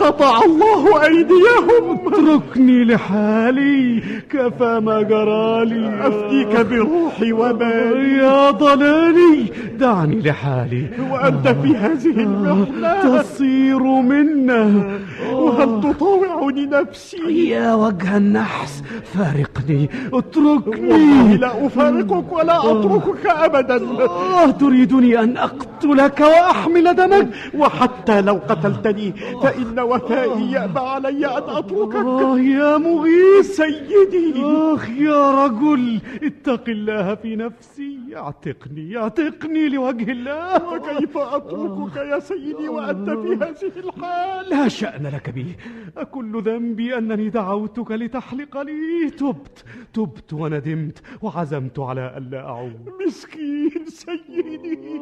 [0.00, 2.00] قطع الله أيديهم.
[2.06, 4.02] اتركني لحالي.
[4.30, 6.06] كفى ما جرالي.
[6.06, 10.86] أفديك بروحي ومالي يا ضلالي دعني لحالي.
[11.10, 14.95] وأنت في هذه المحنة تصير منا.
[15.32, 21.36] وهل تطاوعني نفسي يا وجه النحس فارقني اتركني.
[21.36, 23.76] لا أفارقك ولا أتركك أبدا.
[24.06, 27.28] آه تريدني أن أقتلك وأحمل دمك.
[27.54, 31.96] وحتى لو قتلتني فإن وفائي يأبى علي أن أتركك.
[31.96, 33.56] آه يا مغيث.
[33.56, 34.34] سيدي.
[34.44, 37.98] آخ يا رجل اتق الله في نفسي.
[38.16, 40.56] اعتقني اعتقني لوجه الله.
[40.56, 45.56] وكيف أتركك يا سيدي وأنت في هذه الحال لا شأن لك بي.
[45.96, 49.10] أكل ذنبي أنني دعوتك لتحلق لي.
[49.10, 52.92] تبت تبت وندمت وعزمت على ألا أعود.
[53.06, 55.00] مسكين سيدي.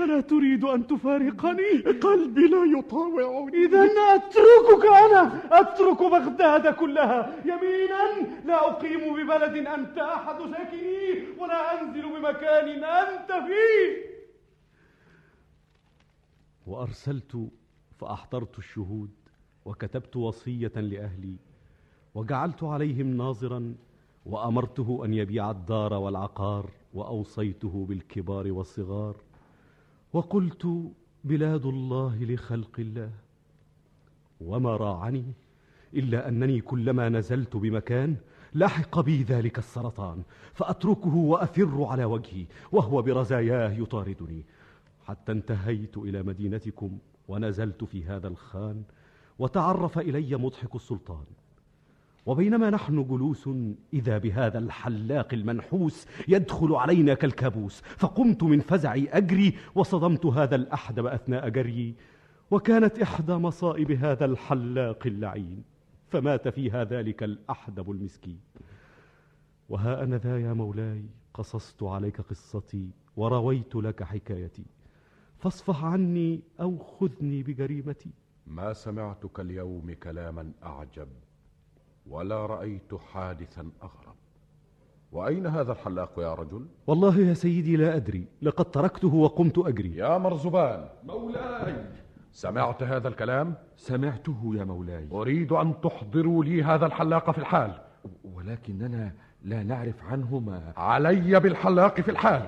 [0.00, 1.72] ألا تريد أن تفارقني؟
[2.06, 3.64] قلبي لا يطاوعني.
[3.64, 3.82] إذا
[4.14, 5.22] أتركك أنا.
[5.60, 7.18] أترك بغداد كلها.
[7.44, 8.04] يمينا
[8.44, 14.14] لا أقيم ببلد أنت أحد ساكنيه ولا أنزل بمكان أنت فيه.
[16.66, 17.32] وأرسلت
[17.98, 19.10] فأحضرت الشهود
[19.64, 21.36] وكتبت وصية لأهلي
[22.14, 23.74] وجعلت عليهم ناظرا
[24.26, 29.16] وأمرته أن يبيع الدار والعقار وأوصيته بالكبار والصغار
[30.12, 30.92] وقلت
[31.24, 33.10] بلاد الله لخلق الله
[34.40, 35.24] وما راعني
[35.94, 38.16] إلا أنني كلما نزلت بمكان
[38.54, 40.22] لحق بي ذلك السرطان
[40.54, 44.42] فأتركه وأفر على وجهي وهو برزاياه يطاردني
[45.06, 48.82] حتى انتهيت إلى مدينتكم ونزلت في هذا الخان
[49.38, 51.24] وتعرف إلي مضحك السلطان.
[52.26, 53.48] وبينما نحن جلوس
[53.92, 61.48] إذا بهذا الحلاق المنحوس يدخل علينا كالكابوس فقمت من فزعي أجري وصدمت هذا الأحدب أثناء
[61.48, 61.94] جريي
[62.50, 65.64] وكانت إحدى مصائب هذا الحلاق اللعين
[66.08, 68.40] فمات فيها ذلك الأحدب المسكين.
[69.68, 74.64] وها أنا ذا يا مولاي قصصت عليك قصتي ورويت لك حكايتي.
[75.44, 78.10] فاصفح عني أو خذني بجريمتي.
[78.46, 81.08] ما سمعتك اليوم كلاما أعجب
[82.06, 84.14] ولا رأيت حادثا أغرب.
[85.12, 89.96] وأين هذا الحلاق يا رجل؟ والله يا سيدي لا أدري لقد تركته وقمت أجري.
[89.96, 90.88] يا مرزبان.
[91.04, 91.86] مولاي.
[92.32, 95.08] سمعت هذا الكلام؟ سمعته يا مولاي.
[95.12, 97.80] أريد أن تحضروا لي هذا الحلاق في الحال.
[98.24, 99.12] ولكننا
[99.44, 102.42] لا نعرف عنه ما علي بالحلاق في الحال.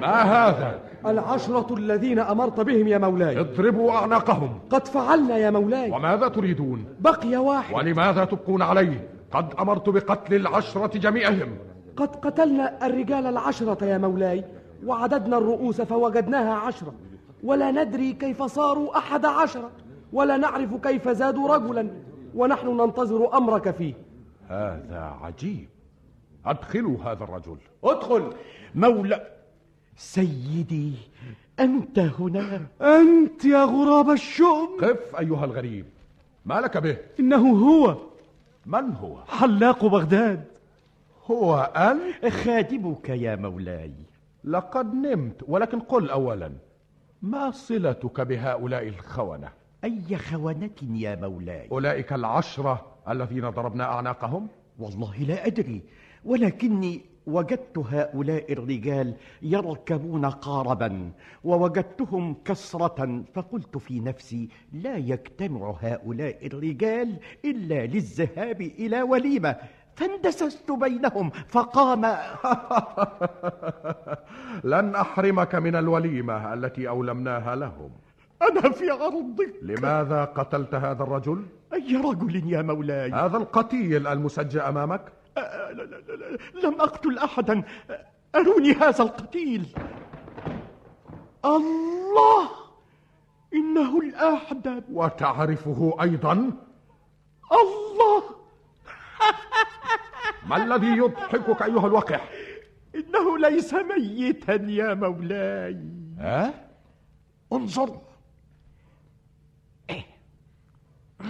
[0.00, 3.40] ما هذا؟ العشرة الذين أمرت بهم يا مولاي.
[3.40, 4.58] اضربوا أعناقهم.
[4.70, 5.90] قد فعلنا يا مولاي.
[5.90, 7.74] وماذا تريدون؟ بقي واحد.
[7.74, 11.56] ولماذا تبقون عليه؟ قد أمرت بقتل العشرة جميعهم.
[11.96, 14.44] قد قتلنا الرجال العشرة يا مولاي
[14.86, 16.94] وعددنا الرؤوس فوجدناها عشرة.
[17.44, 19.70] ولا ندري كيف صاروا أحد عشرة
[20.12, 21.90] ولا نعرف كيف زادوا رجلا.
[22.38, 23.94] ونحن ننتظر أمرك فيه.
[24.48, 25.68] هذا عجيب.
[26.46, 27.56] أدخلوا هذا الرجل.
[27.84, 28.32] ادخل.
[28.74, 29.26] مولى
[29.96, 30.92] سيدي
[31.60, 32.66] أنت هنا.
[32.80, 34.68] أنت يا غراب الشؤم.
[34.80, 35.86] قف أيها الغريب.
[36.46, 37.96] ما لك به؟ إنه هو.
[38.66, 40.44] من هو؟ حلاق بغداد.
[41.30, 43.92] هو أنت؟ خادمك يا مولاي.
[44.44, 46.52] لقد نمت ولكن قل أولا.
[47.22, 49.48] ما صلتك بهؤلاء الخونة؟
[49.84, 55.82] أي خونة يا مولاي؟ أولئك العشرة الذين ضربنا أعناقهم؟ والله لا أدري
[56.24, 61.10] ولكني وجدت هؤلاء الرجال يركبون قاربا
[61.44, 69.56] ووجدتهم كسرة فقلت في نفسي لا يجتمع هؤلاء الرجال إلا للذهاب إلى وليمة.
[69.94, 72.04] فاندسست بينهم فقام.
[74.72, 77.90] لن أحرمك من الوليمة التي أولمناها لهم.
[78.42, 85.12] أنا في عرضك لماذا قتلت هذا الرجل؟ أي رجل يا مولاي هذا القتيل المسجى أمامك؟
[85.38, 87.62] أه لا لا لا لم أقتل أحدا
[88.34, 89.66] أروني هذا القتيل
[91.44, 92.48] الله
[93.54, 96.32] إنه الأحدب وتعرفه أيضا؟
[97.52, 98.22] الله
[100.46, 102.30] ما الذي يضحكك أيها الوقح؟
[102.94, 105.76] إنه ليس ميتا يا مولاي
[106.18, 106.54] ها؟
[107.52, 108.00] انظر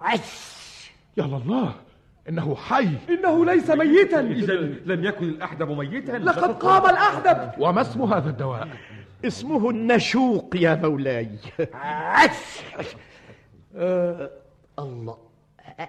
[0.00, 1.74] عش يا الله
[2.28, 2.88] إنه حي.
[3.08, 4.20] إنه ليس ميتا.
[4.20, 4.54] إذا
[4.86, 6.12] لم يكن الأحدب ميتا.
[6.12, 7.52] لقد قام الأحدب.
[7.58, 8.68] وما اسم هذا الدواء؟
[9.24, 11.38] اسمه النشوق يا مولاي.
[11.74, 12.60] عش
[13.76, 14.30] آه
[14.78, 15.18] الله.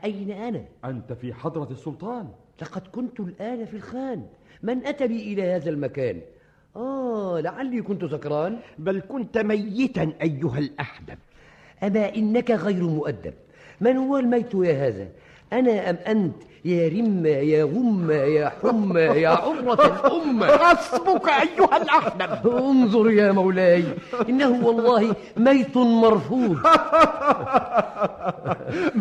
[0.03, 2.29] أين أنا؟ أنت في حضرة السلطان.
[2.61, 4.25] لقد كنت الآن في الخان.
[4.63, 6.21] من أتى بي إلى هذا المكان؟
[6.75, 8.59] آه لعلي كنت سكران.
[8.77, 11.17] بل كنت ميتا أيها الأحدب.
[11.83, 13.33] أما إنك غير مؤدب
[13.81, 15.07] من هو الميت يا هذا؟
[15.53, 16.33] أنا أم أنت
[16.65, 23.83] يا رم يا غم يا حم يا عمرة الأم حسبك أيها الأحدب انظر يا مولاي
[24.29, 26.57] إنه والله ميت مرفوض.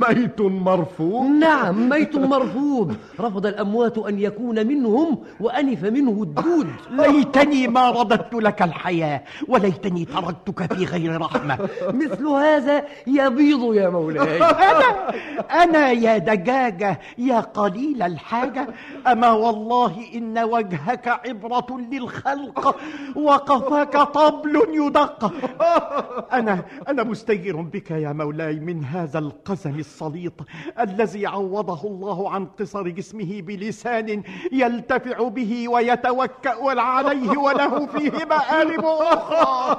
[0.08, 2.96] ميت مرفوض؟ نعم ميت مرفوض.
[3.20, 6.68] رفض الأموات أن يكون منهم وأنف منه الدود.
[6.90, 11.58] ليتني ما رددت لك الحياة وليتني تركتك في غير رحمة.
[11.88, 14.42] مثل هذا يبيض يا مولاي.
[14.72, 15.10] أنا
[15.62, 18.68] أنا يا دجاجة يا قليل الحاجة.
[19.06, 22.76] أما والله إن وجهك عبرة للخلق
[23.16, 25.32] وقفاك طبل يدق.
[26.32, 30.32] أنا أنا مستجير بك يا مولاي من هذا القزم السليط
[30.80, 39.76] الذي عوضه الله عن قصر جسمه بلسان يلتفع به ويتوكأ عليه وله فيه مآرب أخرى.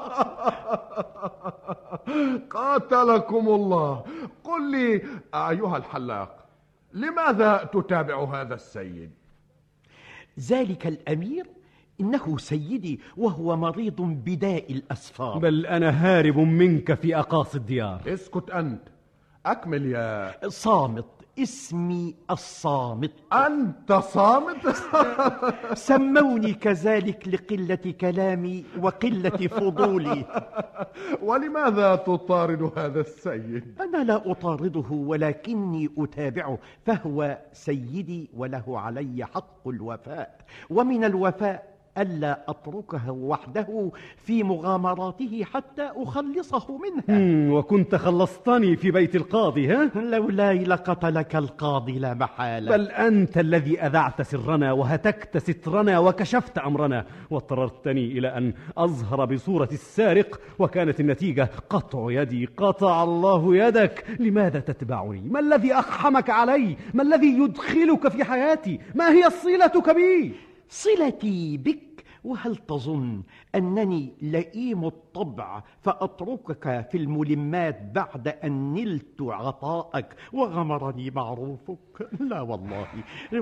[2.50, 4.04] قاتلكم الله.
[4.44, 5.02] قل لي
[5.34, 6.47] أيها الحلاق
[6.93, 9.12] لماذا تتابع هذا السيد؟
[10.39, 11.45] ذلك الأمير
[12.02, 15.38] إنه سيدي وهو مريض بداء الأسفار.
[15.38, 18.02] بل أنا هارب منك في أقاصي الديار.
[18.08, 18.82] اسكت أنت.
[19.45, 21.06] أكمل يا صامت.
[21.39, 23.12] اسمي الصامت.
[23.34, 24.67] أنت صامت؟
[25.89, 30.26] سموني كذلك لقلة كلامي وقلة فضولي.
[31.21, 40.38] ولماذا تطارد هذا السيد؟ أنا لا أطارده ولكني أتابعه فهو سيدي وله علي حق الوفاء.
[40.69, 49.68] ومن الوفاء ألا أتركه وحده في مغامراته حتى أخلصه منها وكنت خلصتني في بيت القاضي
[49.68, 57.06] ها؟ لولاي لقتلك القاضي لا محالة بل أنت الذي أذعت سرنا وهتكت سترنا وكشفت أمرنا
[57.30, 65.22] واضطررتني إلى أن أظهر بصورة السارق وكانت النتيجة قطع يدي قطع الله يدك لماذا تتبعني؟
[65.22, 70.34] ما الذي أقحمك علي؟ ما الذي يدخلك في حياتي؟ ما هي صلتك بي؟
[70.70, 71.87] صلتي بك
[72.28, 73.24] وهل تظن
[73.58, 82.10] أنني لئيم الطبع فأتركك في الملمات بعد أن نلت عطاءك وغمرني معروفك.
[82.20, 82.88] لا والله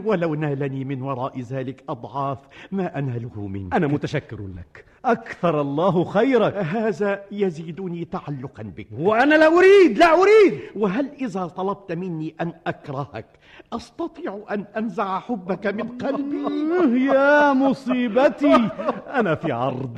[0.05, 2.39] ولو نالني من وراء ذلك أضعاف
[2.71, 3.73] ما أناله منك.
[3.73, 4.85] أنا متشكر لك.
[5.05, 6.53] أكثر الله خيرك.
[6.53, 8.87] هذا يزيدني تعلقا بك.
[8.99, 10.59] وأنا لا أريد لا أريد.
[10.75, 13.25] وهل إذا طلبت مني أن أكرهك
[13.73, 18.69] أستطيع أن أنزع حبك من قلبي؟ يا مصيبتي.
[19.07, 19.51] أنا في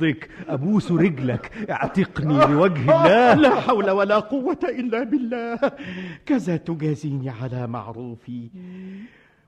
[0.08, 1.70] عرضك أبوس رجلك.
[1.70, 3.34] اعتقني لوجه الله.
[3.34, 5.58] لا حول ولا قوة إلا بالله.
[6.26, 8.50] كذا تجازيني على معروفي.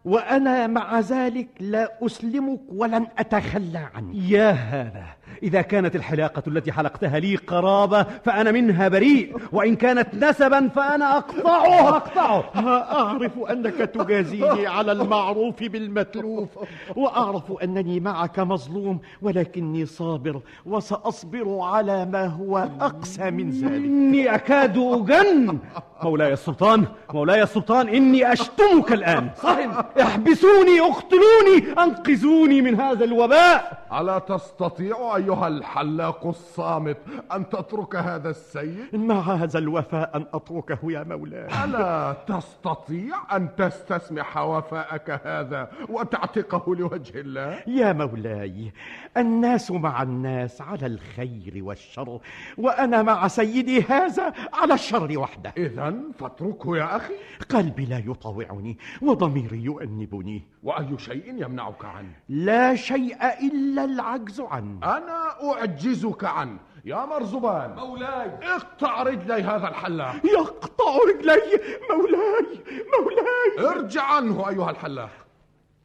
[0.04, 4.14] وأنا مع ذلك لا أسلمك ولن أتخلى عنك.
[4.14, 5.04] يا هذا
[5.42, 11.88] إذا كانت الحلاقة التي حلقتها لي قرابة فأنا منها بريء وإن كانت نسبا فأنا أقطعه
[11.96, 12.44] أقطعه
[12.92, 16.48] أعرف أنك تجازيني على المعروف بالمتلوف
[16.96, 23.72] وأعرف أنني معك مظلوم ولكني صابر وسأصبر على ما هو أقسى من ذلك.
[23.72, 25.58] إني أكاد أجن
[26.02, 29.30] مولاي السلطان مولاي السلطان إني أشتمك الآن.
[29.36, 29.70] صحن
[30.00, 33.86] احبسوني أقتلوني أنقذوني من هذا الوباء.
[34.00, 36.96] ألا تستطيع أيها الحلاق الصامت
[37.32, 44.36] أن تترك هذا السيد؟ مع هذا الوفاء أن أتركه يا مولاي ألا تستطيع أن تستسمح
[44.38, 48.72] وفاءك هذا وتعتقه لوجه الله؟ يا مولاي
[49.16, 52.20] الناس مع الناس على الخير والشر
[52.58, 57.14] وأنا مع سيدي هذا على الشر وحده إذا فاتركه يا أخي
[57.50, 65.09] قلبي لا يطاوعني وضميري يؤنبني وأي شيء يمنعك عنه؟ لا شيء إلا العجز عنه أنا
[65.42, 66.58] أعجزك عنه.
[66.84, 68.30] يا مرزبان مولاي.
[68.42, 70.14] اقطع رجلي هذا الحلاق.
[70.26, 71.60] يقطع رجلي.
[71.90, 72.64] مولاي.
[72.98, 73.70] مولاي.
[73.70, 75.10] ارجع عنه أيها الحلاق.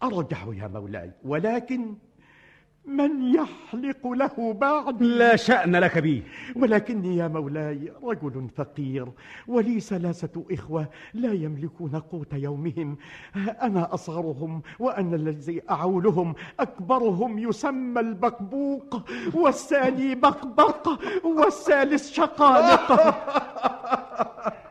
[0.04, 1.12] أرجع يا مولاي.
[1.24, 1.96] ولكن
[2.88, 6.24] من يحلق له بعد لا شأن لك بي
[6.56, 9.08] ولكني يا مولاي رجل فقير
[9.48, 12.98] ولي ثلاثة إخوة لا يملكون قوت يومهم.
[13.62, 16.36] أنا أصغرهم وأنا الذي أعولهم.
[16.60, 19.02] أكبرهم يسمى البقبوق
[19.34, 20.90] والثاني بقبق
[21.24, 22.92] والثالث شقالق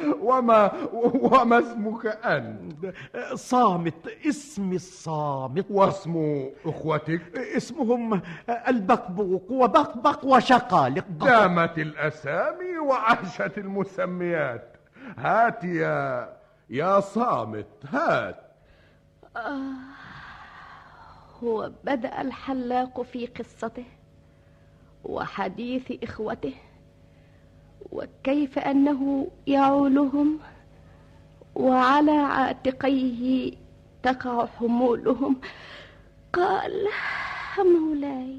[0.28, 2.92] وما وما اسمك أنت؟
[3.34, 5.66] صامت اسمي الصامت.
[5.70, 8.20] واسم أخوتك؟ اسمهم
[8.68, 11.04] البقبوق وبقبق وشقالق.
[11.08, 14.76] دامت الأسامي وعاشت المسميات.
[15.18, 16.28] هات يا
[16.70, 18.36] يا صامت هات.
[19.36, 19.72] آه
[21.42, 23.84] وبدأ الحلاق في قصته
[25.04, 26.54] وحديث إخوته.
[27.92, 30.38] وكيف أنه يعولهم
[31.54, 33.52] وعلى عاتقيه
[34.02, 35.40] تقع حمولهم.
[36.32, 36.88] قال
[37.58, 38.38] مولاي.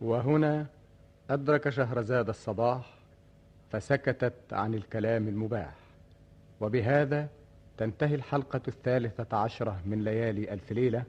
[0.00, 0.66] وهنا
[1.30, 2.94] أدرك شهرزاد الصباح
[3.72, 5.74] فسكتت عن الكلام المباح.
[6.60, 7.28] وبهذا
[7.78, 11.04] تنتهي الحلقة الثالثة عشرة من ليالي ألف ليلة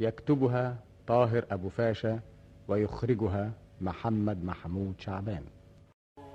[0.00, 0.76] يكتبها
[1.06, 2.20] طاهر أبو فاشا
[2.68, 3.50] ويخرجها
[3.80, 5.42] محمد محمود شعبان.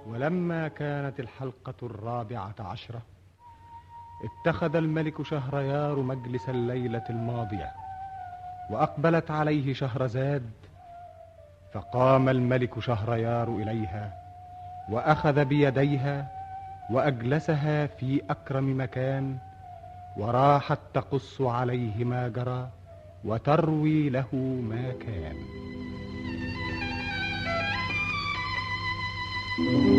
[0.07, 3.01] ولما كانت الحلقة الرابعة عشرة
[4.23, 7.71] اتخذ الملك شهريار مجلس الليلة الماضية
[8.71, 10.51] وأقبلت عليه شهرزاد
[11.73, 14.13] فقام الملك شهريار إليها
[14.89, 16.27] وأخذ بيديها
[16.91, 19.37] وأجلسها في أكرم مكان
[20.17, 22.69] وراحت تقص عليه ما جرى
[23.25, 24.35] وتروي له
[24.69, 25.35] ما كان.
[29.57, 29.95] بلغني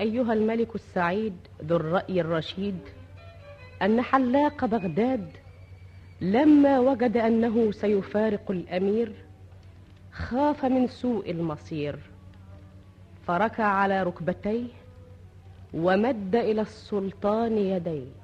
[0.00, 2.78] أيها الملك السعيد ذو الرأي الرشيد
[3.82, 5.30] أن حلاق بغداد
[6.20, 9.12] لما وجد أنه سيفارق الأمير
[10.12, 11.98] خاف من سوء المصير
[13.26, 14.81] فركع على ركبتيه
[15.74, 18.22] ومد إلى السلطان يديه.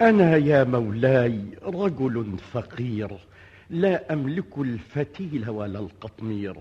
[0.00, 3.10] أنا يا مولاي رجل فقير
[3.70, 6.56] لا أملك الفتيل ولا القطمير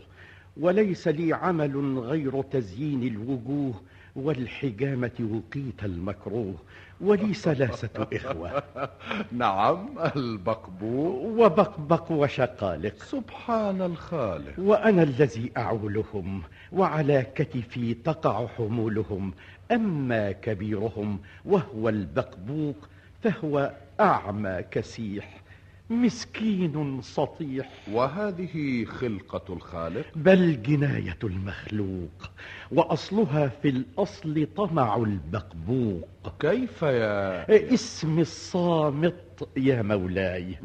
[0.57, 3.73] وليس لي عمل غير تزيين الوجوه
[4.15, 6.55] والحجامة وقيت المكروه
[7.01, 8.63] ولي ثلاثة إخوة.
[9.31, 11.21] نعم البقبوق.
[11.23, 13.03] وبقبق وشقالق.
[13.03, 14.53] سبحان الخالق.
[14.57, 16.41] وأنا الذي أعولهم
[16.71, 19.33] وعلى كتفي تقع حمولهم
[19.71, 22.75] أما كبيرهم وهو البقبوق
[23.23, 25.41] فهو أعمى كسيح
[25.89, 27.69] مسكين سطيح.
[27.91, 32.31] وهذه خلقة الخالق؟ بل جناية المخلوق
[32.71, 36.07] وأصلها في الأصل طمع البقبوق.
[36.39, 40.55] كيف يا اسم الصامت يا مولاي.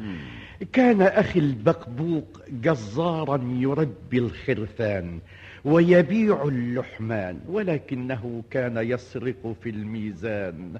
[0.72, 5.20] كان أخي البقبوق جزارا يربي الخرفان
[5.64, 10.78] ويبيع اللحمان ولكنه كان يسرق في الميزان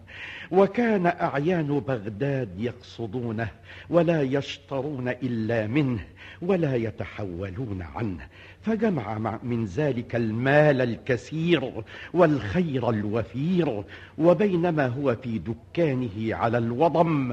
[0.51, 3.49] وكان أعيان بغداد يقصدونه
[3.91, 6.05] ولا يشترون إلا منه
[6.43, 8.27] ولا يتحولون عنه.
[8.63, 11.73] فجمع من ذلك المال الكثير
[12.15, 13.85] والخير الوفير
[14.19, 17.33] وبينما هو في دكانه على الوضم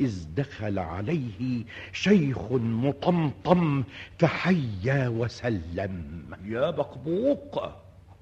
[0.00, 3.84] إذ دخل عليه شيخ مطمطم
[4.18, 6.22] فحيا وسلم.
[6.44, 7.72] يا بقبوق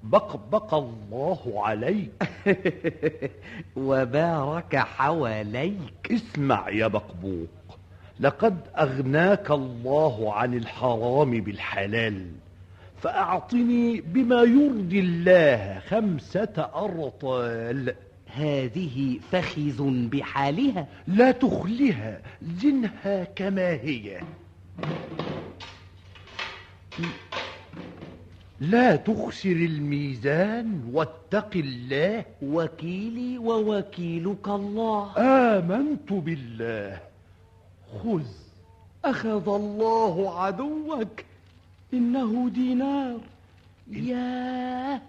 [0.03, 2.29] بقبق الله عليك.
[3.77, 6.11] وبارك حواليك.
[6.11, 7.49] اسمع يا بقبوق
[8.19, 12.31] لقد أغناك الله عن الحرام بالحلال
[12.97, 17.95] فأعطني بما يرضي الله خمسة أرطال.
[18.35, 22.21] هذه فخذ بحالها لا تخلها
[22.61, 24.21] زنها كما هي.
[28.59, 32.25] لا تخسر الميزان واتق الله.
[32.41, 35.13] وكيلي ووكيلك الله.
[35.17, 36.99] آمنت بالله.
[38.03, 38.25] خذ.
[39.05, 41.23] أخذ الله عدوك.
[41.93, 43.19] إنه دينار.
[43.91, 45.01] ياه.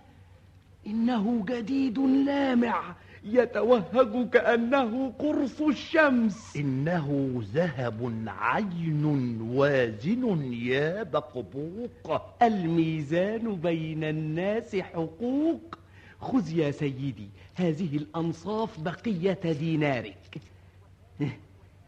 [0.87, 2.95] إنه جديد لامع.
[3.27, 6.57] يتوهج كأنه قرص الشمس.
[6.57, 12.43] إنه ذهب عين وازن يا بقبوق.
[12.43, 15.79] الميزان بين الناس حقوق.
[16.21, 20.41] خذ يا سيدي هذه الأنصاف بقية دينارك.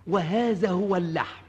[0.07, 1.45] وهذا هو اللحم.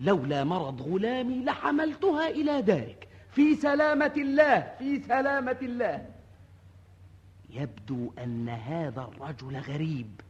[0.00, 3.08] لولا مرض غلامي لحملتها إلى دارك.
[3.30, 6.06] في سلامة الله في سلامة الله.
[7.52, 10.20] يبدو أن هذا الرجل غريب.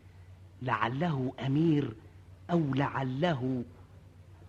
[0.62, 1.95] لعله أمير
[2.51, 3.64] أو لعله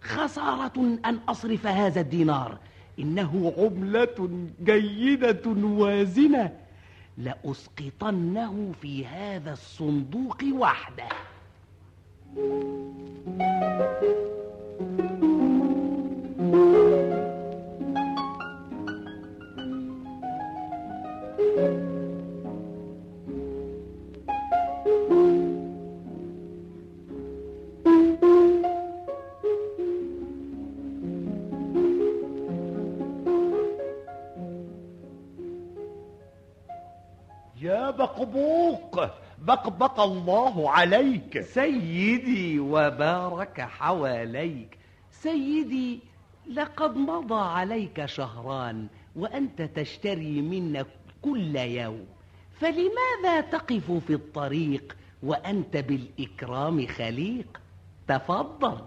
[0.01, 2.57] خسارة أن أصرف هذا الدينار.
[2.99, 6.59] إنه عملة جيدة وازنة
[7.17, 11.09] لأسقطنه في هذا الصندوق وحده.
[39.63, 41.41] بقبق الله عليك.
[41.41, 44.77] سيدي وبارك حواليك.
[45.11, 45.99] سيدي
[46.53, 50.85] لقد مضى عليك شهران وأنت تشتري منا
[51.21, 52.05] كل يوم.
[52.59, 57.61] فلماذا تقف في الطريق وأنت بالإكرام خليق؟
[58.07, 58.77] تفضل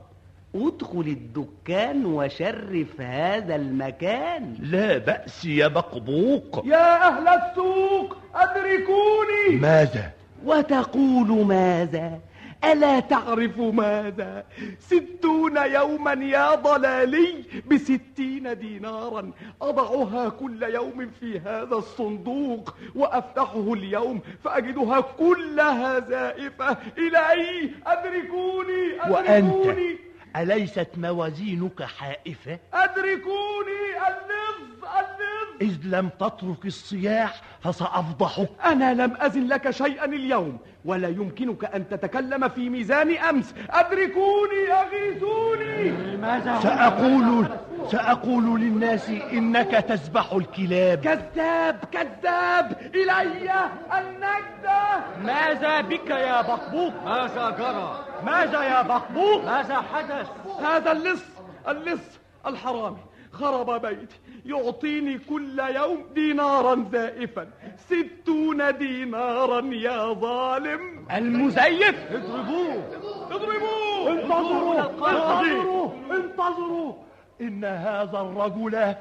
[0.55, 4.57] ادخل الدكان وشرف هذا المكان.
[4.61, 6.67] لا بأس يا بقبوق.
[6.67, 9.61] يا أهل السوق أدركوني.
[9.61, 10.16] ماذا؟
[10.47, 12.21] وتقول ماذا؟
[12.65, 14.45] ألا تعرف ماذا؟
[14.81, 19.31] ستون يوما يا ضلالي بستين دينارا.
[19.63, 29.99] أضعها كل يوم في هذا الصندوق وأفتحه اليوم فأجدها كلها زائفة إلهي أدركوني وأنت أدركوني
[30.37, 38.49] أليست موازينك حائفة؟ أدركوني اللص اللص إذ لم تترك الصياح فسأفضحك.
[38.65, 43.55] أنا لم أزن لك شيئا اليوم ولا يمكنك أن تتكلم في ميزان أمس.
[43.71, 46.17] أدركوني أغيثوني.
[46.63, 47.47] سأقول
[47.91, 50.99] سأقول للناس إنك تذبح الكلاب.
[50.99, 52.77] كذاب كذاب.
[52.95, 53.51] إلي
[53.99, 60.29] النجدة ماذا بك يا بقبوق؟ ماذا جرى؟ ماذا يا بقبوق؟ ماذا حدث؟
[60.61, 61.25] هذا اللص
[61.69, 62.97] اللص الحرامي.
[63.33, 64.17] خرب بيتي.
[64.47, 67.47] يعطيني كل يوم دينارا زائفا.
[67.77, 71.07] ستون دينارا يا ظالم.
[71.13, 71.97] المزيف!
[72.13, 72.85] اضربوه.
[73.31, 74.13] اضربوه!
[74.13, 74.81] انتظروا.
[74.81, 75.91] انتظروا.
[76.11, 76.95] انتظروا.
[77.41, 78.95] إن هذا الرجل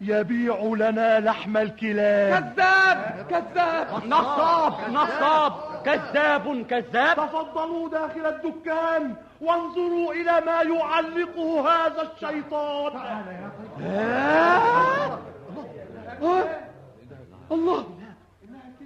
[0.00, 2.52] يبيع لنا لحم الكلاب.
[2.56, 3.26] كذاب!
[3.30, 4.06] كذاب!
[4.06, 4.72] نصاب!
[4.92, 5.52] نصاب!
[5.84, 6.66] كذاب!
[6.66, 7.16] كذاب!
[7.16, 9.14] تفضلوا داخل الدكان.
[9.40, 12.92] وانظروا إلى ما يعلقه هذا الشيطان.
[13.82, 15.18] آه.
[17.52, 17.84] الله!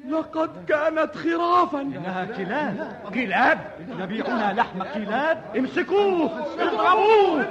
[0.09, 1.81] لقد كانت خرافا.
[1.81, 2.97] إنها كلاب.
[3.15, 3.59] كلاب؟
[3.99, 6.31] يبيعون لحم كلاب؟ امسكوه!
[6.59, 7.43] اضربوه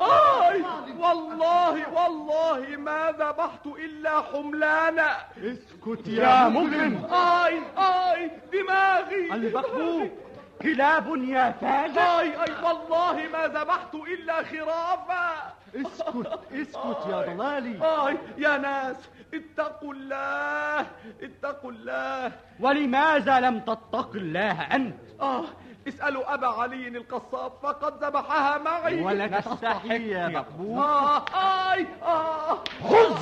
[0.00, 0.54] آه!
[0.98, 5.16] والله والله ما ذبحت إلا حملانا.
[5.38, 7.04] اسكت يا مجرم.
[7.12, 7.58] آي!
[7.78, 8.30] آي!
[8.52, 9.34] دماغي.
[9.34, 10.08] البقبوق
[10.62, 12.00] كلاب يا فاجر.
[12.00, 15.52] آي آي والله ما ذبحت إلا خرافا.
[15.76, 17.84] اسكت اسكت يا ضلالي.
[17.84, 18.96] آي يا ناس
[19.34, 20.86] اتقوا الله
[21.22, 22.32] اتقوا الله.
[22.60, 25.44] ولماذا لم تتق الله أنت؟ آه
[25.88, 29.02] اسألوا أبا علي القصاب فقد ذبحها معي.
[29.02, 30.08] ولك تستحي.
[30.10, 30.78] يا مقبول.
[30.78, 31.24] آه
[31.72, 32.58] آي آه
[32.88, 33.16] خذ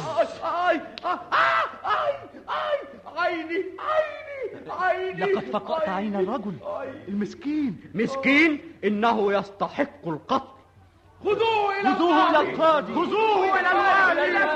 [0.45, 2.15] آي آه آي آي
[2.49, 2.79] آي
[3.17, 3.65] عيني
[4.81, 6.57] عيني لقد فقأت عين الرجل.
[7.09, 7.81] المسكين.
[7.95, 10.49] مسكين؟ إنه يستحق القتل.
[11.25, 12.95] خذوه إلى خذوه إلى القاضي.
[12.95, 14.47] خذوه إلى الوالي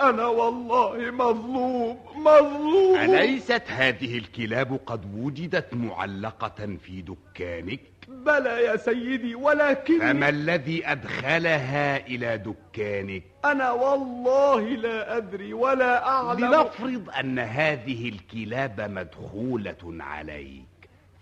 [0.00, 9.34] أنا والله مظلوم مظلوم أليست هذه الكلاب قد وجدت معلقة في دكانك؟ بلى يا سيدي
[9.34, 18.08] ولكن فما الذي أدخلها إلى دكانك؟ أنا والله لا أدري ولا أعلم لنفرض أن هذه
[18.08, 20.66] الكلاب مدخولة عليك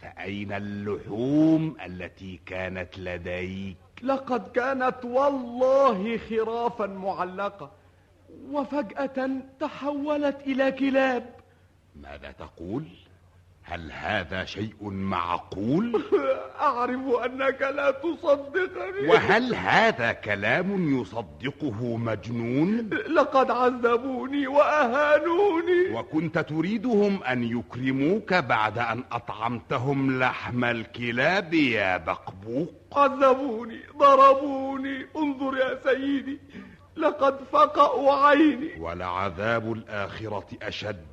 [0.03, 7.71] فأين اللحوم التي كانت لديك؟ لقد كانت والله خرافا معلقة
[8.51, 9.31] وفجأة
[9.61, 11.35] تحولت إلى كلاب
[12.03, 12.85] ماذا تقول؟
[13.67, 16.03] هل هذا شيء معقول؟
[16.61, 27.45] أعرف أنك لا تصدقني وهل هذا كلام يصدقه مجنون؟ لقد عذبوني وأهانوني وكنت تريدهم أن
[27.45, 36.39] يكرموك بعد أن أطعمتهم لحم الكلاب يا بقبوق عذبوني ضربوني انظر يا سيدي
[36.97, 38.81] لقد فقأوا عيني.
[38.81, 41.05] ولعذاب الآخرة أشد.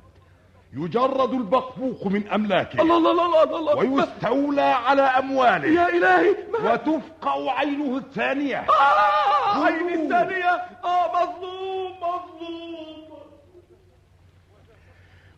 [0.72, 2.82] يجرد البقبوق من أملاكه.
[2.82, 3.76] الله الله الله الله, الله.
[3.76, 5.68] ويستولى على أمواله.
[5.68, 8.58] يا إلهي وتفقأ عينه الثانية.
[8.58, 10.50] آه عيني الثانية.
[10.84, 13.18] آه مظلوم مظلوم.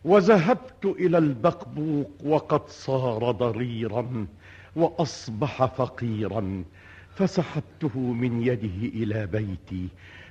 [0.05, 4.27] وذهبت إلى البقبوق وقد صار ضريرا
[4.75, 6.63] وأصبح فقيرا.
[7.15, 9.87] فسحبته من يده إلى بيتي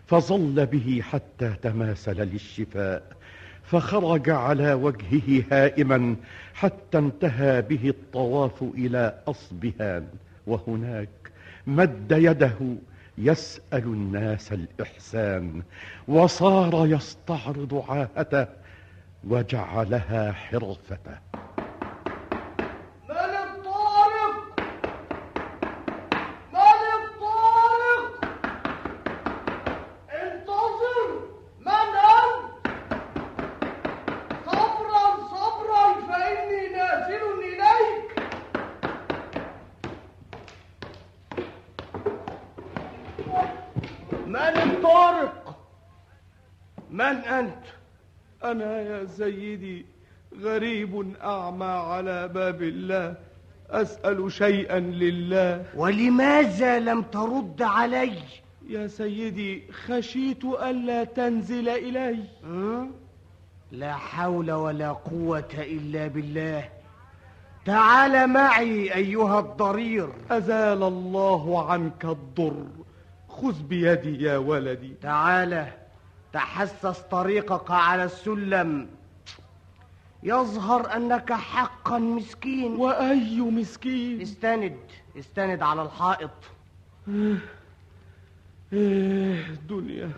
[0.07, 3.03] فظل به حتى تماثل للشفاء
[3.65, 6.17] فخرج على وجهه هائما
[6.55, 10.07] حتى انتهى به الطواف إلى أصبهان
[10.47, 11.09] وهناك
[11.67, 12.59] مد يده
[13.19, 15.63] يسأل الناس الإحسان
[16.09, 18.47] وصار يستعرض عاهته
[19.29, 21.19] وجعلها حرفته
[23.09, 24.61] من الطارق
[26.53, 28.25] من الطارق
[30.11, 31.09] انتظر
[31.61, 32.69] من أنت
[34.47, 38.15] صبرا صبرا فإني نازل إليك
[44.27, 45.57] من الطارق
[46.91, 47.65] من أنت
[48.45, 49.87] أنا يا سيدي
[50.41, 53.15] غريب أعمى على باب الله
[53.71, 55.65] أسأل شيئا لله.
[55.77, 58.13] ولماذا لم ترد علي؟
[58.69, 62.19] يا سيدي خشيت ألا تنزل إلي.
[62.45, 62.87] أه؟
[63.73, 66.69] لا حول ولا قوة إلا بالله.
[67.65, 70.09] تعال معي أيها الضرير.
[70.31, 72.67] أزال الله عنك الضر.
[73.29, 74.95] خذ بيدي يا ولدي.
[75.03, 75.67] تعال
[76.33, 78.87] تحسس طريقك على السلم.
[80.25, 82.77] يظهر أنك حقا مسكين.
[82.77, 84.77] وأي مسكين؟ استند
[85.19, 86.31] استند على الحائط.
[88.73, 90.11] إيه دنيا.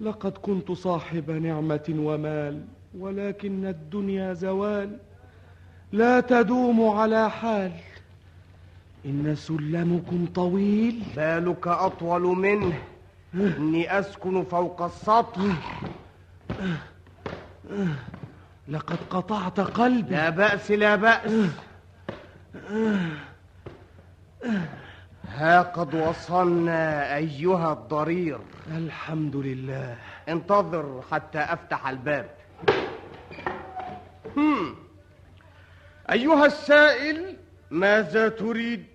[0.00, 2.64] لقد كنت صاحب نعمة ومال
[2.98, 4.98] ولكن الدنيا زوال.
[5.92, 7.72] لا تدوم على حال.
[9.06, 11.02] إن سلمكم طويل.
[11.16, 12.82] بالك أطول منه.
[13.34, 15.82] إني أسكن فوق السطح.
[18.70, 20.14] لقد قطعت قلبي.
[20.14, 21.32] لا بأس لا بأس.
[25.28, 28.38] ها قد وصلنا أيها الضرير.
[28.76, 29.96] الحمد لله.
[30.28, 32.30] انتظر حتى أفتح الباب.
[34.36, 34.76] هم.
[36.10, 37.36] أيها السائل
[37.70, 38.86] ماذا تريد؟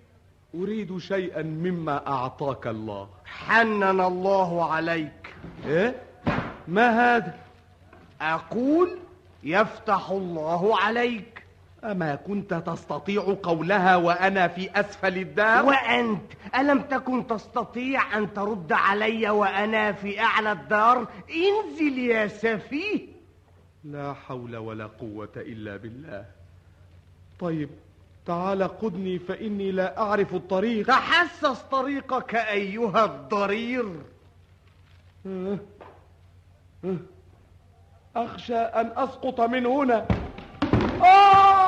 [0.54, 3.08] أريد شيئا مما أعطاك الله.
[3.24, 5.34] حنن الله عليك.
[5.66, 5.94] إيه؟
[6.68, 7.34] ما هذا؟
[8.20, 8.98] أقول
[9.42, 11.42] يفتح الله عليك.
[11.84, 19.30] أما كنت تستطيع قولها وأنا في أسفل الدار؟ وأنت ألم تكن تستطيع أن ترد علي
[19.30, 23.06] وأنا في أعلى الدار؟ انزل يا سفيه.
[23.84, 26.24] لا حول ولا قوة إلا بالله.
[27.40, 27.70] طيب
[28.26, 30.86] تعال قدني فإني لا أعرف الطريق.
[30.86, 33.86] تحسس طريقك أيها الضرير.
[38.16, 40.06] أخشى أن أسقط من هنا
[41.02, 41.66] آه!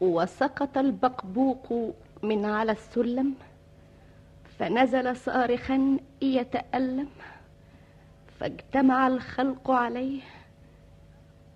[0.00, 3.34] وسقط البقبوق من على السلم
[4.58, 7.08] فنزل صارخا يتألم
[8.40, 10.20] فاجتمع الخلق عليه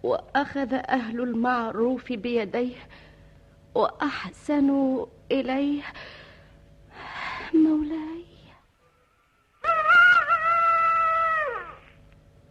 [0.02, 2.76] وأخذ أهل المعروف بيديه
[3.74, 5.82] وأحسنوا إليه
[7.54, 8.24] مولاي.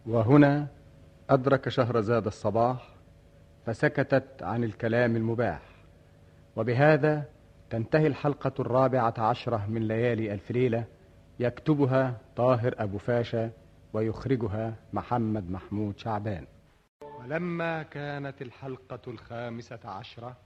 [0.06, 0.66] وهنا
[1.30, 2.88] أدرك شهرزاد الصباح
[3.66, 5.62] فسكتت عن الكلام المباح.
[6.56, 7.24] وبهذا
[7.70, 10.84] تنتهي الحلقة الرابعة عشرة من ليالي ألف ليلة
[11.38, 13.50] يكتبها طاهر أبو فاشا
[13.92, 16.46] ويخرجها محمد محمود شعبان.
[17.20, 20.36] ولما كانت الحلقة الخامسة عشرة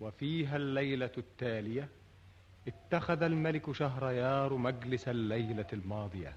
[0.00, 1.88] وفيها الليلة التالية
[2.66, 6.32] اتخذ الملك شهريار مجلس الليلة الماضية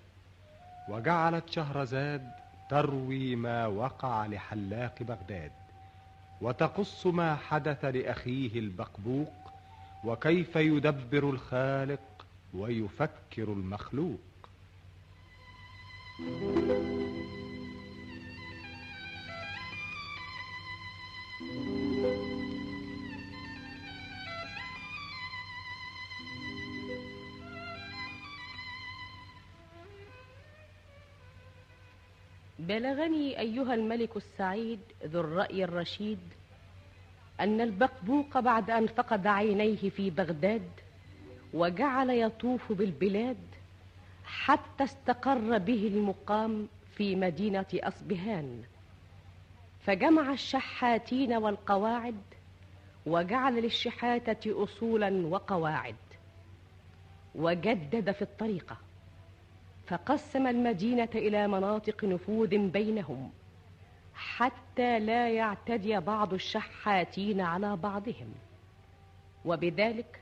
[0.90, 2.32] وجعلت شهرزاد
[2.70, 5.52] تروي ما وقع لحلاق بغداد
[6.42, 9.34] وتقص ما حدث لأخيه البقبوق
[10.04, 14.20] وكيف يدبر الخالق ويفكر المخلوق.
[32.72, 36.20] بلغني أيها الملك السعيد ذو الرأي الرشيد
[37.40, 40.70] أن البقبوق بعد أن فقد عينيه في بغداد
[41.54, 43.38] وجعل يطوف بالبلاد
[44.26, 48.64] حتى استقر به المقام في مدينة أصبهان.
[49.86, 52.22] فجمع الشحاتين والقواعد
[53.06, 55.96] وجعل للشحاتة أصولا وقواعد
[57.36, 58.78] وجدد في الطريقة.
[59.92, 63.32] فقسم المدينة إلى مناطق نفوذ بينهم
[64.14, 68.34] حتى لا يعتدي بعض الشحاتين على بعضهم.
[69.46, 70.22] وبذلك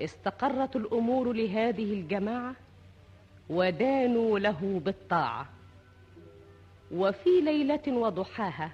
[0.00, 2.54] استقرت الأمور لهذه الجماعة
[3.50, 5.48] ودانوا له بالطاعة.
[6.92, 8.70] وفي ليلة وضحاها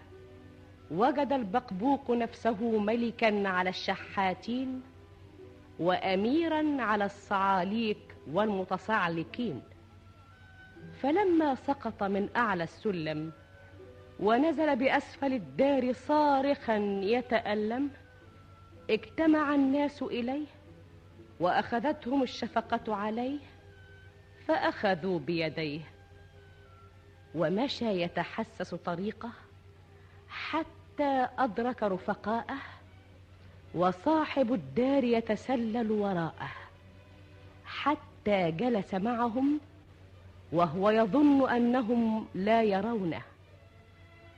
[0.91, 4.83] وجد البقبوق نفسه ملكا على الشحاتين
[5.79, 9.63] وأميرا على الصعاليك والمتصعلكين
[11.03, 13.33] فلما سقط من أعلى السلم
[14.21, 17.91] ونزل بأسفل الدار صارخا يتألم
[18.91, 20.47] اجتمع الناس إليه
[21.41, 23.39] وأخذتهم الشفقة عليه
[24.47, 25.81] فأخذوا بيديه.
[27.35, 29.31] ومشى يتحسس طريقه
[30.29, 32.57] حتى أدرك رفقاءه
[33.75, 36.51] وصاحب الدار يتسلل وراءه
[37.65, 39.61] حتى جلس معهم
[40.53, 43.23] وهو يظن أنهم لا يرونه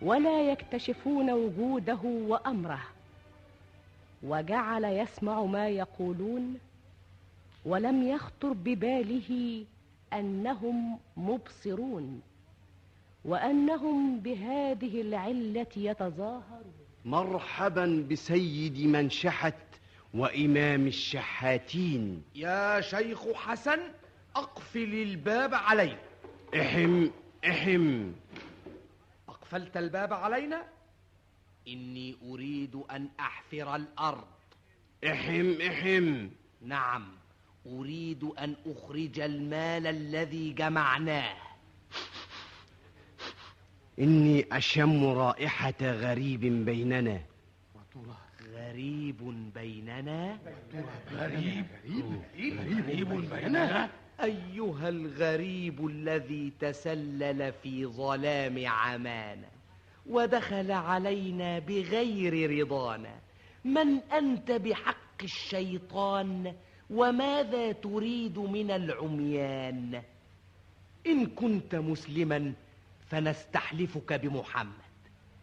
[0.03, 2.83] ولا يكتشفون وجوده وأمره
[4.23, 6.59] وجعل يسمع ما يقولون
[7.65, 9.65] ولم يخطر بباله
[10.13, 12.23] أنهم مبصرون
[13.25, 16.75] وأنهم بهذه العلة يتظاهرون.
[17.05, 19.55] مرحبا بسيد من شحت
[20.15, 22.23] وإمام الشحاتين.
[22.35, 23.79] يا شيخ حسن
[24.37, 25.99] أقفل الباب علينا.
[26.55, 27.11] احم
[27.49, 28.13] احم.
[29.29, 30.65] أقفلت الباب علينا؟
[31.69, 34.25] إني أريد أن أحفر الأرض.
[35.07, 36.29] احم احم.
[36.63, 37.09] نعم
[37.67, 41.37] أريد أن أخرج المال الذي جمعناه.
[43.99, 47.21] إني أشم رائحة غريب بيننا.
[48.55, 50.39] غريب بيننا؟
[51.13, 51.67] غريب
[52.39, 53.91] غريب بيننا؟
[54.23, 59.49] أيها الغريب الذي تسلل في ظلام عمانا
[60.07, 63.15] ودخل علينا بغير رضانا
[63.65, 66.55] من أنت بحق الشيطان
[66.91, 70.03] وماذا تريد من العميان
[71.07, 72.53] إن كنت مسلما
[73.09, 74.73] فنستحلفك بمحمد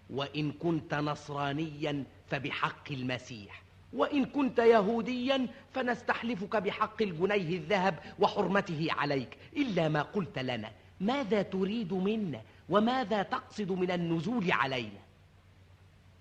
[0.09, 3.61] وإن كنت نصرانيا فبحق المسيح
[3.93, 9.37] وإن كنت يهوديا فنستحلفك بحق الجنيه الذهب وحرمته عليك.
[9.57, 10.71] إلا ما قلت لنا.
[10.99, 14.99] ماذا تريد منا؟ وماذا تقصد من النزول علينا؟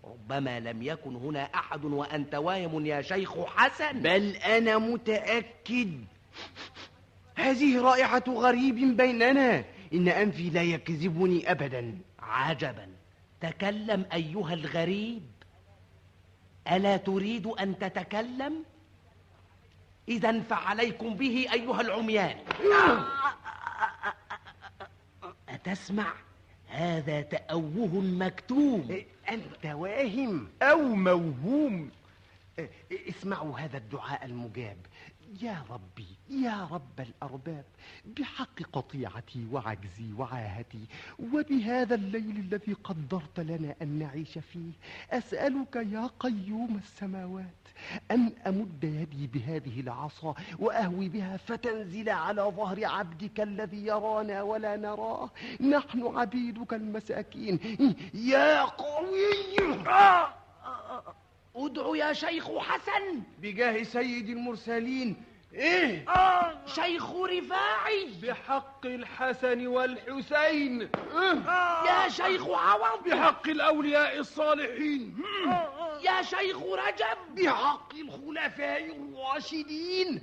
[0.04, 4.00] ربما لم يكن هنا أحد وأنت واهم يا شيخ حسن.
[4.00, 6.04] بل أنا متأكد.
[7.36, 9.64] هذه رائحة غريب بيننا.
[9.94, 11.98] إن أنفي لا يكذبني أبدا.
[12.18, 12.88] عجبا.
[13.40, 15.22] تكلم أيها الغريب.
[16.68, 18.64] ألا تريد أن تتكلم؟
[20.08, 22.36] إذا فعليكم به أيها العميان
[25.48, 26.12] أتسمع؟
[26.68, 31.90] هذا تأوه مكتوم أنت واهم أو موهوم
[32.58, 32.68] آه،
[33.20, 34.76] اسمعوا هذا الدعاء المجاب.
[35.42, 37.64] يا ربي يا رب الأرباب
[38.04, 40.84] بحق قطيعتي وعجزي وعاهتي
[41.18, 44.72] وبهذا الليل الذي قدرت لنا أن نعيش فيه
[45.10, 47.68] أسألك يا قيوم السماوات
[48.10, 55.30] أن أمد يدي بهذه العصا وأهوي بها فتنزل على ظهر عبدك الذي يرانا ولا نراه.
[55.60, 57.60] نحن عبيدك المساكين.
[58.14, 59.56] يا قوي!
[61.56, 63.22] ادعو يا شيخ حسن.
[63.38, 65.24] بجاه سيد المرسلين.
[65.54, 66.66] إيه؟ آه.
[66.66, 68.08] شيخ رفاعي.
[68.22, 70.90] بحق الحسن والحسين.
[71.86, 73.08] يا شيخ عوض.
[73.08, 75.22] بحق الأولياء الصالحين.
[76.02, 77.34] يا شيخ رجب.
[77.34, 80.22] بحق الخلفاء الراشدين.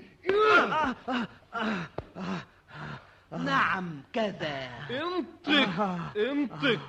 [3.32, 4.70] نعم كذا.
[4.90, 5.80] انطق
[6.18, 6.80] انطق.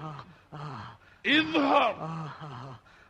[1.27, 2.11] اظهر.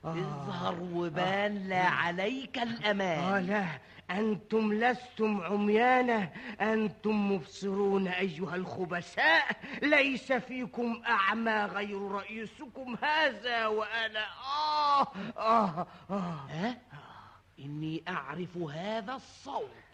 [0.05, 3.47] اظهر وبان لا عليك الأمان.
[3.47, 3.67] لا.
[4.11, 14.27] أنتم لستم عميانة أنتم مبصرون أيها الخبثاء ليس فيكم أعمى غير رئيسكم هذا وأنا.
[14.45, 15.03] آه.
[15.39, 15.87] آه.
[16.11, 16.47] آه.
[16.51, 16.79] ها؟
[17.59, 19.88] إني أعرف هذا الصوت.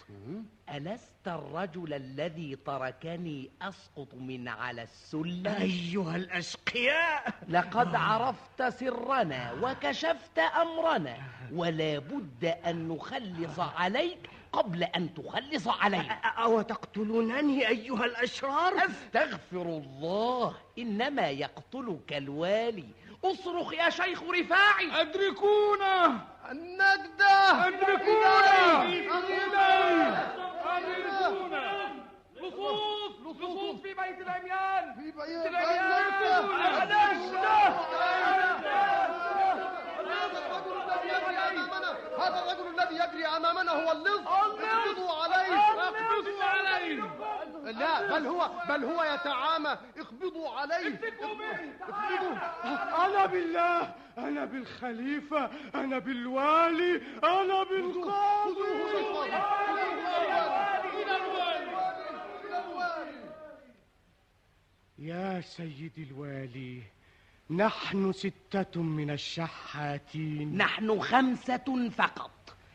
[0.75, 7.35] ألست الرجل الذي تركني أسقط من على السلم؟ أيها الأشقياء!
[7.49, 11.17] لقد عرفت سرنا وكشفت أمرنا
[11.53, 14.19] ولا بد أن نخلص عليك
[14.53, 22.89] قبل أن تخلص علينا أو تقتلونني أيها الأشرار؟ أستغفر الله إنما يقتلك الوالي.
[23.25, 25.01] اصرخ يا شيخ رفاعي.
[25.01, 26.34] أدركونا!
[26.51, 27.67] النجدة!
[27.69, 28.83] أدركونا
[30.77, 31.95] أدركونا
[32.37, 35.47] لصوص لصوص في بيت العميان في بيت
[42.19, 44.27] هذا الرجل الذي يجري أمامنا هو اللص.
[44.27, 45.55] اقبضوا عليه.
[45.59, 47.03] اقبضوا عليه.
[47.65, 49.79] لا بل هو بل هو يتعامى.
[49.99, 51.01] اقبضوا عليه.
[51.83, 52.37] اقبضوا
[53.07, 58.95] أنا بالله أنا بالخليفة أنا بالوالي أنا بالقاضي.
[64.99, 66.83] يا سيدي الوالي.
[67.51, 70.57] نحن ستة من الشحاتين.
[70.57, 72.31] نحن خمسة فقط.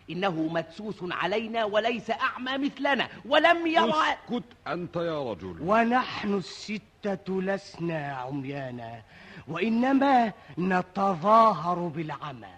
[0.10, 5.58] إنه مدسوس علينا وليس أعمى مثلنا ولم يرى اسكت أنت يا رجل.
[5.62, 9.02] ونحن الستة لسنا عميانا
[9.48, 12.56] وإنما نتظاهر بالعمى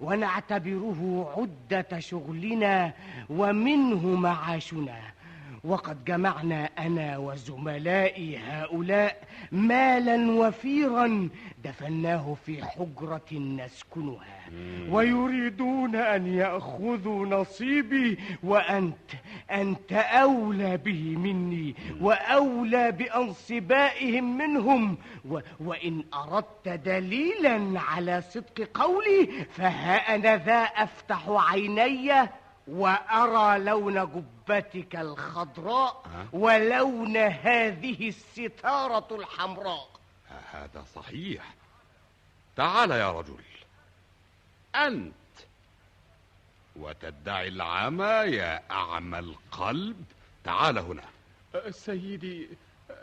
[0.00, 2.92] ونعتبره عدة شغلنا
[3.30, 5.13] ومنه معاشنا.
[5.64, 11.28] وقد جمعنا أنا وزملائي هؤلاء مالا وفيرا
[11.64, 14.44] دفناه في حجرة نسكنها.
[14.90, 19.10] ويريدون أن يأخذوا نصيبي وأنت
[19.50, 24.96] أنت أولى به مني وأولى بأنصبائهم منهم.
[25.30, 32.28] و وإن أردت دليلا على صدق قولي فها أنا ذا أفتح عيني
[32.68, 36.02] وأرى لون جبتك الخضراء
[36.32, 39.88] ولون هذه الستارة الحمراء.
[40.50, 41.54] هذا صحيح.
[42.56, 43.44] تعال يا رجل.
[44.74, 45.14] أنت.
[46.76, 50.04] وتدعي العمى يا أعمى القلب.
[50.44, 51.04] تعال هنا.
[51.70, 52.48] سيدي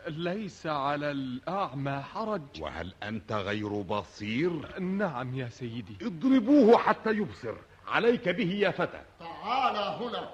[0.06, 2.42] ليس على الأعمى حرج.
[2.60, 6.06] وهل أنت غير بصير؟ نعم يا سيدي.
[6.06, 7.54] اضربوه حتى يبصر.
[7.92, 9.00] عليك به يا فتى.
[9.20, 10.30] تعال هنا.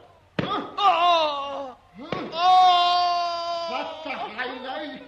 [3.69, 5.03] فتح عينيك.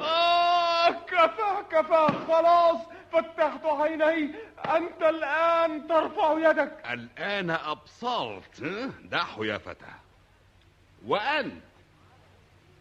[0.00, 0.90] آه!
[0.90, 2.06] كفى كفى.
[2.28, 2.78] خلاص
[3.12, 4.34] فتحت عيني.
[4.76, 6.82] أنت الآن ترفع يدك.
[6.90, 8.62] الآن أبصرت؟
[9.04, 9.92] دعه يا فتى.
[11.06, 11.62] وأنت؟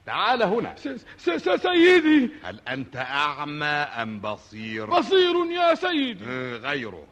[0.05, 0.75] تعال هنا.
[0.75, 0.87] س
[1.17, 2.31] س سيدي.
[2.43, 6.25] هل أنت أعمى أم بصير؟ بصير يا سيدي.
[6.25, 7.07] آه، غيره.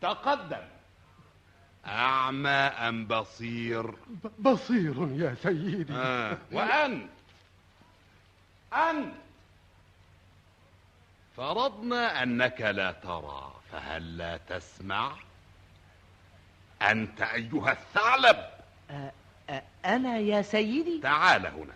[0.00, 0.73] تقدم.
[1.86, 3.94] أعمى أم بصير؟
[4.38, 6.38] بصير يا سيدي آه.
[6.52, 7.08] وأنت
[8.72, 9.12] أنت
[11.36, 15.12] فرضنا أنك لا ترى فهل لا تسمع؟
[16.82, 18.36] أنت أيها الثعلب
[19.84, 21.74] أنا يا سيدي تعال هنا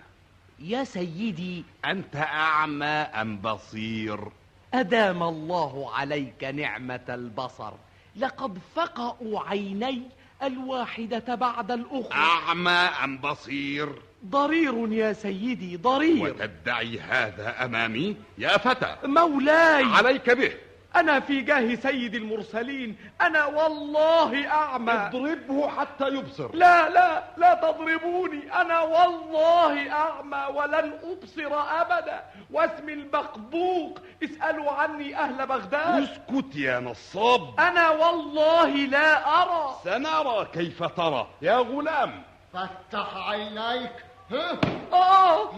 [0.58, 4.28] يا سيدي أنت أعمى أم بصير؟
[4.74, 7.72] أدام الله عليك نعمة البصر
[8.18, 10.02] لقد فقأوا عيني
[10.42, 12.14] الواحدة بعد الأخرى.
[12.14, 12.70] أعمى
[13.04, 13.88] أم بصير؟
[14.26, 16.24] ضرير يا سيدي ضرير.
[16.24, 18.96] وتدعي هذا أمامي؟ يا فتى.
[19.04, 19.84] مولاي.
[19.84, 20.52] عليك به.
[20.96, 22.96] أنا في جاه سيد المرسلين.
[23.20, 24.92] أنا والله أعمى.
[24.92, 26.50] اضربه حتى يبصر.
[26.54, 28.60] لا لا لا تضربوني.
[28.60, 32.24] أنا والله أعمى ولن أبصر أبدا.
[32.50, 36.02] واسم البقبوق اسألوا عني أهل بغداد.
[36.02, 37.60] اسكت يا نصاب.
[37.60, 39.74] أنا والله لا أرى.
[39.84, 41.26] سنرى كيف ترى.
[41.42, 42.22] يا غلام.
[42.52, 43.92] فتح عينيك.
[44.30, 44.60] ها؟
[44.92, 45.50] آه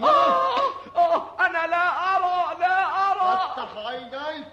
[0.97, 4.47] آه أنا لا أرى لا أرى فتح عينيك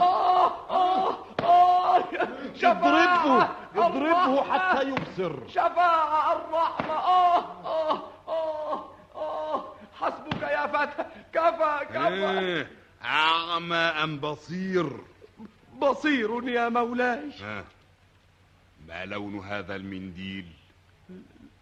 [0.00, 5.07] آه آه آه اضربه شفاعة اضربه الرحمة.
[5.18, 6.92] يبصر شفاعة الرحمة.
[6.92, 8.84] آه آه آه
[9.16, 12.38] آه حسبك يا فتى كفى كفى.
[12.38, 12.70] إيه،
[13.04, 14.90] أعمى أم بصير؟
[15.78, 17.30] بصير يا مولاي.
[17.40, 17.64] ها.
[18.88, 20.46] ما لون هذا المنديل؟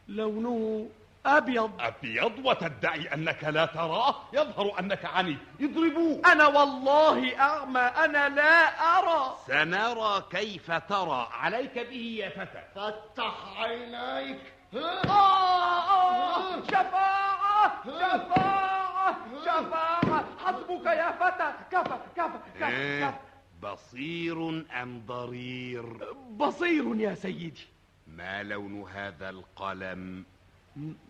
[0.09, 0.89] لونه
[1.27, 1.71] أبيض.
[1.81, 5.37] أبيض وتدعي أنك لا تراه يظهر أنك عني.
[5.61, 8.69] اضربوه أنا والله أعمى أنا لا
[8.99, 9.37] أرى.
[9.47, 11.29] سنرى كيف ترى.
[11.33, 12.63] عليك به يا فتى.
[12.75, 14.41] فتح عينيك؟
[14.75, 20.25] آه آه شفاعة شفاعة شفاعة.
[20.45, 21.53] حسبك يا فتى.
[21.71, 23.17] كفى كفى كفى, إيه، كفى.
[23.63, 24.49] بصير
[24.83, 27.67] أم ضرير؟ بصير يا سيدي.
[28.07, 30.25] ما لون هذا القلم؟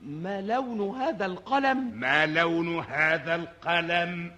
[0.03, 4.33] ما لون هذا القلم؟ ما لون هذا القلم؟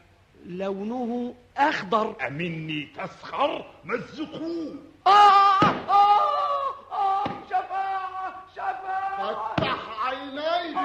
[0.46, 2.16] لونه أخضر.
[2.26, 4.74] أمني تسخر مزقوه
[5.06, 10.76] آه آه آه شفاعة شفاعة فتح عينيك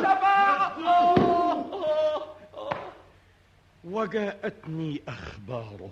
[0.00, 1.16] شفاعة آه
[1.72, 2.76] آه آه
[3.84, 5.90] وجاءتني أخباره.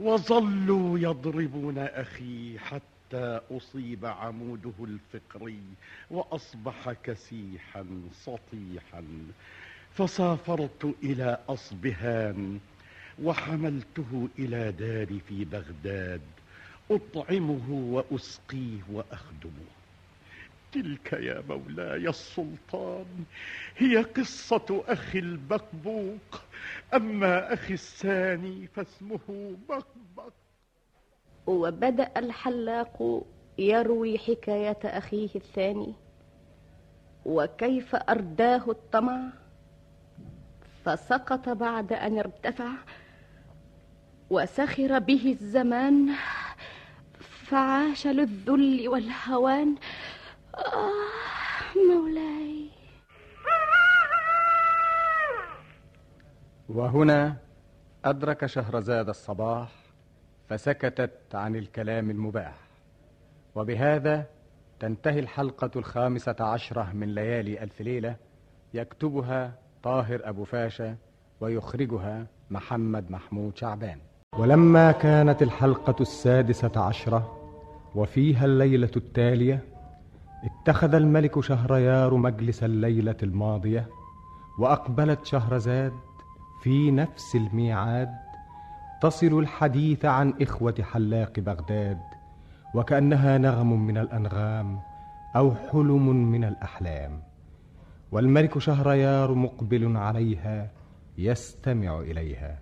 [0.00, 5.60] وظلوا يضربون أخي حتى أصيب عموده الفقري
[6.10, 9.04] وأصبح كسيحا سطيحا
[9.94, 12.60] فسافرت إلى أصبهان
[13.22, 16.20] وحملته إلى داري في بغداد.
[16.90, 19.66] أطعمه وأسقيه وأخدمه.
[20.72, 23.24] تلك يا مولاي السلطان
[23.76, 26.42] هي قصة أخي البقبوق
[26.94, 30.32] أما أخي الثاني فاسمه بقبق
[31.46, 33.22] وبدأ الحلاق
[33.58, 35.94] يروي حكاية أخيه الثاني.
[37.24, 39.20] وكيف أرداه الطمع؟
[40.84, 42.70] فسقط بعد أن ارتفع
[44.30, 46.14] وسخر به الزمان.
[47.20, 49.74] فعاش للذل والهوان.
[50.54, 52.70] آه مولاي.
[56.68, 57.36] وهنا
[58.04, 59.85] أدرك شهرزاد الصباح
[60.48, 62.54] فسكتت عن الكلام المباح.
[63.54, 64.26] وبهذا
[64.80, 68.16] تنتهي الحلقة الخامسة عشرة من ليالي ألف ليلة
[68.74, 70.96] يكتبها طاهر أبو فاشا
[71.40, 73.98] ويخرجها محمد محمود شعبان.
[74.38, 77.32] ولما كانت الحلقة السادسة عشرة
[77.94, 79.62] وفيها الليلة التالية
[80.44, 83.88] اتخذ الملك شهريار مجلس الليلة الماضية
[84.58, 85.92] وأقبلت شهرزاد
[86.62, 88.08] في نفس الميعاد
[89.06, 92.00] تصل الحديث عن إخوة حلاق بغداد
[92.74, 94.80] وكأنها نغم من الأنغام
[95.36, 97.22] أو حلم من الأحلام.
[98.12, 100.70] والملك شهريار مقبل عليها
[101.18, 102.58] يستمع إليها.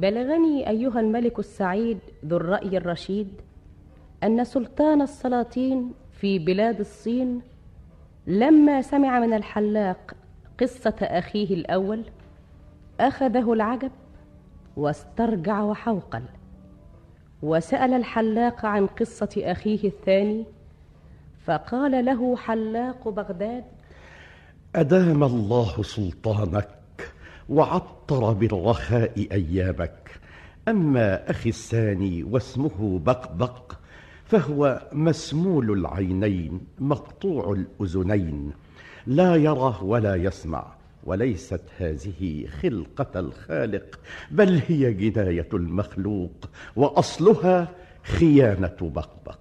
[0.00, 3.28] بلغني أيها الملك السعيد ذو الرأي الرشيد
[4.24, 7.40] أن سلطان السلاطين في بلاد الصين
[8.26, 10.14] لما سمع من الحلاق
[10.60, 12.04] قصة أخيه الأول
[13.00, 13.90] أخذه العجب
[14.76, 16.22] واسترجع وحوقل
[17.42, 20.44] وسأل الحلاق عن قصة أخيه الثاني
[21.44, 23.64] فقال له حلاق بغداد
[24.74, 26.68] أدام الله سلطانك
[27.48, 30.10] وعطر بالرخاء أيامك.
[30.68, 33.72] أما أخي الثاني واسمه بقبق
[34.24, 38.52] فهو مسمول العينين مقطوع الأذنين.
[39.06, 40.66] لا يرى ولا يسمع
[41.04, 47.68] وليست هذه خلقة الخالق بل هي جناية المخلوق وأصلها
[48.02, 49.38] خيانة بقبق.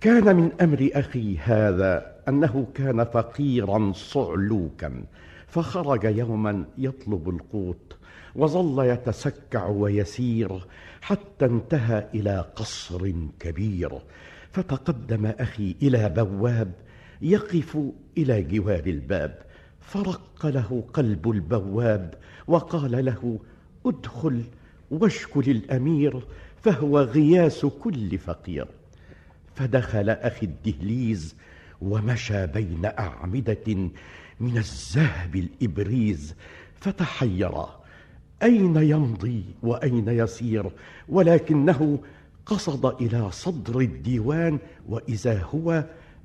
[0.00, 5.04] كان من أمر أخي هذا أنه كان فقيرا صعلوكا
[5.50, 7.96] فخرج يوما يطلب القوت
[8.34, 10.66] وظل يتسكع ويسير
[11.00, 13.98] حتى انتهى إلى قصر كبير.
[14.52, 16.72] فتقدم أخي إلى بواب
[17.22, 17.78] يقف
[18.18, 19.38] إلى جوار الباب.
[19.80, 22.14] فرق له قلب البواب
[22.46, 23.38] وقال له
[23.86, 24.44] ادخل
[24.90, 26.26] واشكل الأمير
[26.62, 28.66] فهو غياس كل فقير.
[29.54, 31.36] فدخل أخي الدهليز
[31.80, 33.90] ومشى بين أعمدة
[34.40, 36.34] من الذهب الإبريز
[36.74, 37.80] فتحيرا.
[38.42, 40.70] أين يمضي وأين يسير؟
[41.08, 41.98] ولكنه
[42.46, 45.84] قصد إلى صدر الديوان وإذا هو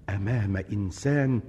[0.10, 1.42] أمام إنسان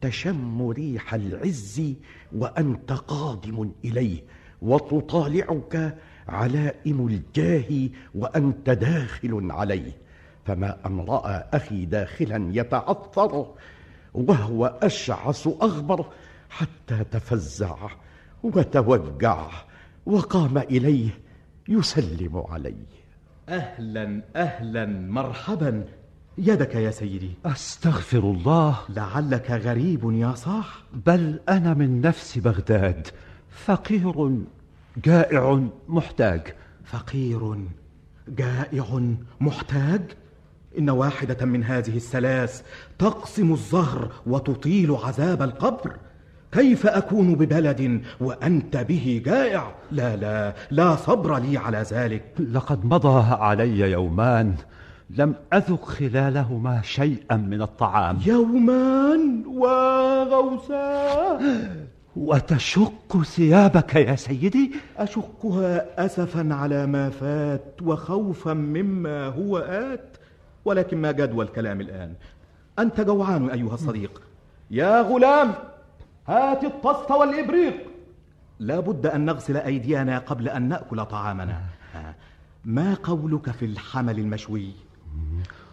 [0.00, 1.94] تشم ريح العز
[2.32, 4.22] وأنت قادم إليه
[4.62, 5.98] وتطالعك
[6.28, 9.92] علائم الجاه وأنت داخل عليه.
[10.44, 13.54] فما أن رأى أخي داخلا يتعثر
[14.16, 16.06] وهو اشعث اغبر
[16.50, 17.76] حتى تفزع
[18.42, 19.50] وتوجع
[20.06, 21.10] وقام إليه
[21.68, 22.86] يسلم عليه.
[23.48, 25.84] أهلا أهلا مرحبا.
[26.38, 27.30] يدك يا سيدي.
[27.46, 28.78] أستغفر الله.
[28.88, 30.82] لعلك غريب يا صاح.
[31.06, 33.06] بل أنا من نفس بغداد.
[33.50, 34.38] فقير
[35.04, 36.54] جائع محتاج.
[36.84, 37.56] فقير
[38.28, 40.02] جائع محتاج؟
[40.78, 42.62] إن واحدة من هذه الثلاث
[42.98, 45.96] تقسم الظهر وتطيل عذاب القبر.
[46.52, 52.24] كيف أكون ببلد وأنت به جائع؟ لا لا لا صبر لي على ذلك.
[52.52, 54.54] لقد مضى علي يومان
[55.10, 58.18] لم أذق خلالهما شيئا من الطعام.
[58.26, 61.38] يومان وغوسا
[62.16, 70.15] وتشق ثيابك يا سيدي؟ أشقها أسفا على ما فات وخوفا مما هو آت.
[70.66, 72.14] ولكن ما جدوى الكلام الآن.
[72.78, 74.22] أنت جوعان أيها الصديق.
[74.70, 75.54] يا غلام
[76.28, 77.74] هات الطست والإبريق.
[78.58, 81.60] لا بد أن نغسل أيدينا قبل أن نأكل طعامنا.
[82.64, 84.70] ما قولك في الحمل المشوي؟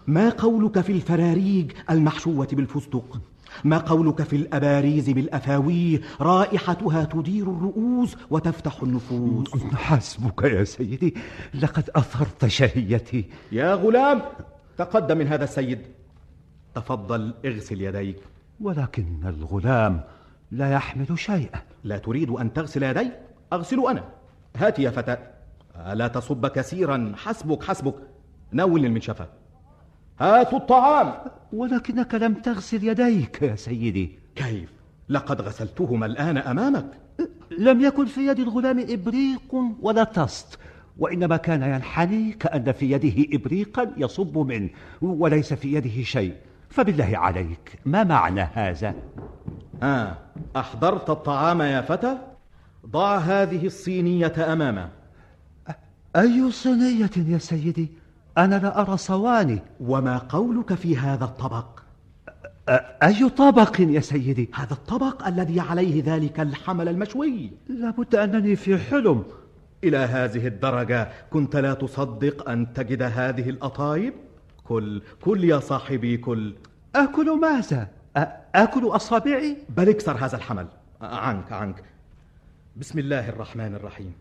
[0.07, 3.21] ما قولك في الفراريج المحشوة بالفستق؟
[3.63, 9.63] ما قولك في الأباريز بالأفاويه رائحتها تدير الرؤوس وتفتح النفوس.
[9.73, 11.15] حسبك يا سيدي
[11.53, 13.25] لقد أثرت شهيتي.
[13.51, 14.21] يا غلام
[14.77, 15.79] تقدم من هذا السيد.
[16.75, 18.17] تفضل اغسل يديك.
[18.61, 20.01] ولكن الغلام
[20.51, 21.61] لا يحمل شيئا.
[21.83, 23.11] لا تريد أن تغسل يدي؟
[23.53, 24.03] أغسل أنا.
[24.57, 25.17] هات يا فتى.
[25.93, 27.95] لا تصب كثيرا؟ حسبك حسبك.
[28.51, 29.27] ناول المنشفة.
[30.19, 31.13] هاتوا الطعام.
[31.53, 34.19] ولكنك لم تغسل يديك يا سيدي.
[34.35, 34.69] كيف؟
[35.09, 36.85] لقد غسلتهما الآن أمامك.
[37.59, 40.59] لم يكن في يد الغلام إبريق ولا طست
[40.97, 44.69] وإنما كان ينحني كأن في يده إبريقا يصب منه
[45.01, 46.33] وليس في يده شيء
[46.69, 48.95] فبالله عليك ما معنى هذا؟
[49.83, 50.17] آه
[50.55, 52.17] أحضرت الطعام يا فتى؟
[52.85, 54.89] ضع هذه الصينية أمامه
[56.15, 57.87] أي صينية يا سيدي؟
[58.37, 61.79] أنا لا أرى صواني وما قولك في هذا الطبق؟
[63.03, 69.23] أي طبق يا سيدي؟ هذا الطبق الذي عليه ذلك الحمل المشوي لابد أنني في حلم
[69.83, 74.13] إلى هذه الدرجة كنت لا تصدق أن تجد هذه الأطايب؟
[74.63, 76.55] كل كل يا صاحبي كل.
[76.95, 77.87] أكل ماذا؟
[78.55, 80.67] آكل أصابعي؟ بل اكسر هذا الحمل.
[81.01, 81.83] عنك عنك.
[82.75, 84.13] بسم الله الرحمن الرحيم.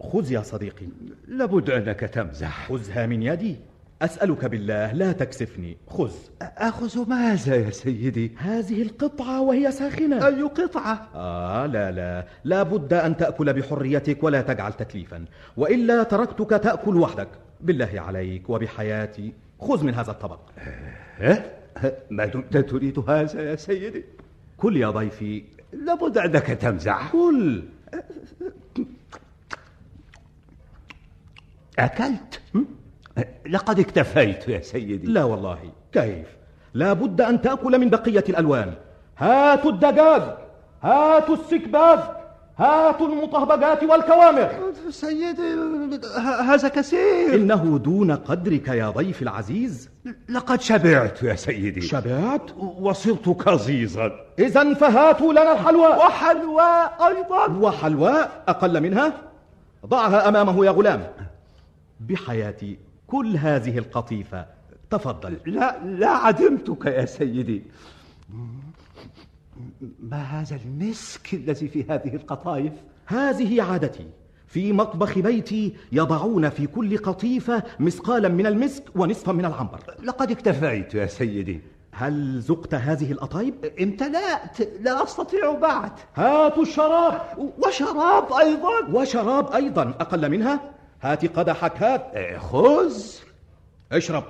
[0.00, 0.86] خذ يا صديقي.
[1.28, 2.68] لابد أنك تمزح.
[2.68, 3.56] خذها من يدي.
[4.02, 5.76] أسألك بالله لا تكسفني.
[5.88, 6.12] خذ.
[6.42, 10.26] أخذ ماذا يا سيدي؟ هذه القطعة وهي ساخنة.
[10.26, 12.26] أي قطعة؟ آه لا لا.
[12.44, 15.24] لا بد أن تأكل بحريتك ولا تجعل تكليفا.
[15.56, 17.28] وإلا تركتك تأكل وحدك.
[17.60, 19.32] بالله عليك وبحياتي.
[19.60, 20.40] خذ من هذا الطبق.
[21.18, 21.44] ها؟
[22.10, 24.04] ما دمت تريد هذا يا سيدي؟
[24.56, 25.44] كل يا ضيفي.
[25.72, 27.12] لابد أنك تمزح.
[27.12, 27.62] كل.
[31.78, 32.40] أكلت؟
[33.50, 35.06] لقد اكتفيت يا سيدي.
[35.06, 35.58] لا والله.
[35.92, 36.26] كيف؟
[36.74, 38.74] لا بد أن تأكل من بقية الألوان.
[39.18, 40.22] هاتوا الدجاج
[40.82, 41.98] هاتوا السكباج
[42.58, 44.48] هاتوا المطهبجات والكوامر.
[44.90, 45.54] سيدي
[46.20, 47.34] هذا كثير.
[47.34, 49.90] إنه دون قدرك يا ضيف العزيز.
[50.28, 51.80] لقد شبعت يا سيدي.
[51.80, 57.46] شبعت؟ وصرت كظيظا إذا فهاتوا لنا الحلواء وحلواء أيضا.
[57.46, 59.12] وحلواء أقل منها؟
[59.86, 61.06] ضعها أمامه يا غلام.
[62.00, 64.46] بحياتي كل هذه القطيفة.
[64.90, 65.38] تفضل.
[65.46, 67.62] لا لا عدمتك يا سيدي.
[70.02, 72.72] ما هذا المسك الذي في هذه القطايف؟
[73.06, 74.06] هذه عادتي.
[74.46, 79.80] في مطبخ بيتي يضعون في كل قطيفة مثقالا من المسك ونصفا من العنبر.
[80.02, 81.60] لقد اكتفيت يا سيدي.
[81.92, 84.80] هل ذقت هذه الأطايب؟ امتلأت.
[84.80, 85.92] لا أستطيع بعد.
[86.14, 87.20] هاتوا الشراب.
[87.66, 88.88] وشراب أيضا.
[88.92, 89.82] وشراب أيضا.
[89.82, 90.60] أقل منها؟
[91.04, 92.38] هات قدحك هات.
[92.38, 92.94] خذ
[93.92, 94.24] اشرب.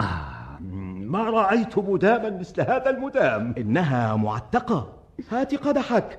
[0.00, 3.54] آه ما رأيت مداما مثل هذا المدام.
[3.58, 4.92] إنها معتقة.
[5.30, 6.18] هات قدحك.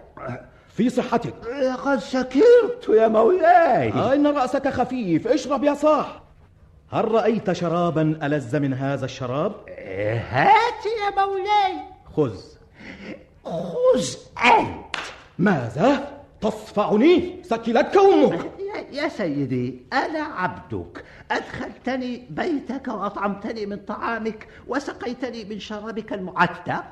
[0.70, 1.34] في صحتك.
[1.46, 3.94] لقد سكرت يا مولاي.
[3.94, 5.28] آه إن رأسك خفيف.
[5.28, 6.22] اشرب يا صاح.
[6.92, 9.52] هل رأيت شرابا ألذ من هذا الشراب؟
[10.30, 11.84] هات يا مولاي.
[12.16, 12.38] خذ.
[13.44, 14.16] خذ
[14.46, 14.96] أنت.
[15.40, 18.52] ماذا؟ تصفعني؟ سكلتك أمك.
[18.92, 21.04] يا, سيدي أنا عبدك.
[21.32, 26.84] أدخلتني بيتك وأطعمتني من طعامك وسقيتني من شرابك المعتق.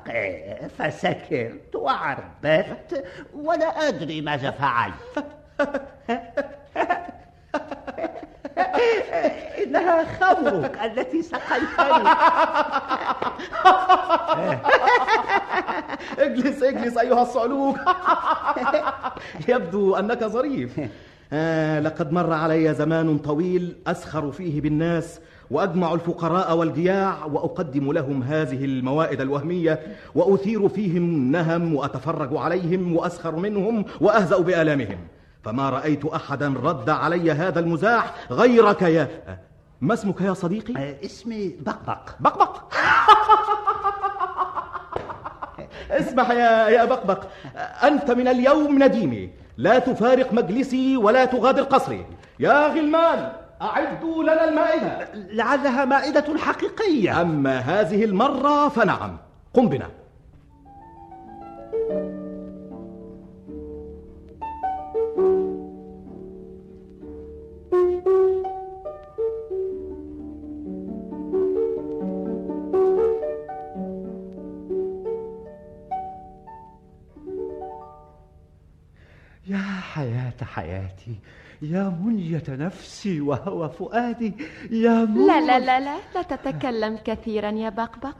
[0.78, 3.04] فسكرت وعربت
[3.34, 5.26] ولا أدري ماذا فعلت.
[9.64, 12.08] إنها خمرك التي سقيتني
[16.18, 17.76] اجلس اجلس أيها الصعلوك
[19.48, 20.80] يبدو أنك ظريف.
[21.32, 25.20] آه لقد مر علي زمان طويل أسخر فيه بالناس
[25.50, 29.80] وأجمع الفقراء والجياع وأقدم لهم هذه الموائد الوهمية
[30.14, 34.98] وأثير فيهم نهم وأتفرج عليهم وأسخر منهم وأهزأ بآلامهم.
[35.46, 39.08] فما رأيت أحدا رد علي هذا المزاح غيرك يا
[39.80, 42.10] ما اسمك يا صديقي؟ اسمي بقبق.
[42.20, 42.62] بقبق.
[46.00, 47.24] اسمح يا يا بقبق.
[47.84, 49.30] أنت من اليوم نديمي.
[49.56, 52.06] لا تفارق مجلسي ولا تغادر قصري.
[52.40, 53.32] يا غلمان
[53.62, 55.08] أعدوا لنا المائدة.
[55.14, 57.20] لعلها مائدة حقيقية.
[57.20, 59.16] أما هذه المرة فنعم.
[59.54, 59.90] قم بنا.
[61.90, 62.25] يا
[80.96, 81.18] حياتي
[81.62, 84.32] يا منية نفسي وهوى فؤادي.
[84.70, 88.14] يا منية لا لا لا لا لا تتكلم كثيرا يا بقبق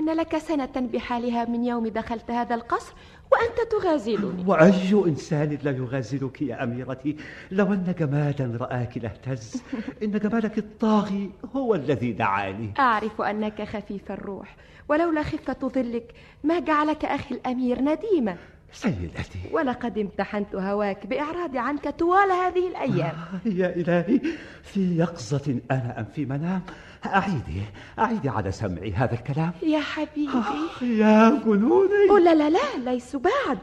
[0.00, 2.94] إن لك سنة بحالها من يوم دخلت هذا القصر
[3.32, 4.44] وأنت تغازلني.
[4.46, 7.16] وأي إنسان لا يغازلك يا أميرتي.
[7.50, 9.62] لو أن جمالا رآك لاهتز
[10.02, 12.74] إن جمالك الطاغي هو الذي دعاني.
[12.78, 14.56] أعرف أنك خفيف الروح
[14.88, 16.14] ولولا خفة ظلك
[16.44, 18.36] ما جعلك أخي الأمير نديما.
[18.74, 19.38] سيدتي.
[19.52, 23.14] ولقد امتحنت هواك بإعراضي عنك طوال هذه الأيام.
[23.14, 24.20] آه يا إلهي
[24.62, 26.62] في يقظة أنا أم في منام.
[27.06, 27.62] أعيدي
[27.98, 29.52] أعيدي على سمعي هذا الكلام.
[29.62, 30.32] يا حبيبي.
[30.32, 33.58] آه يا جنوني أو لا لا لا ليس بعد.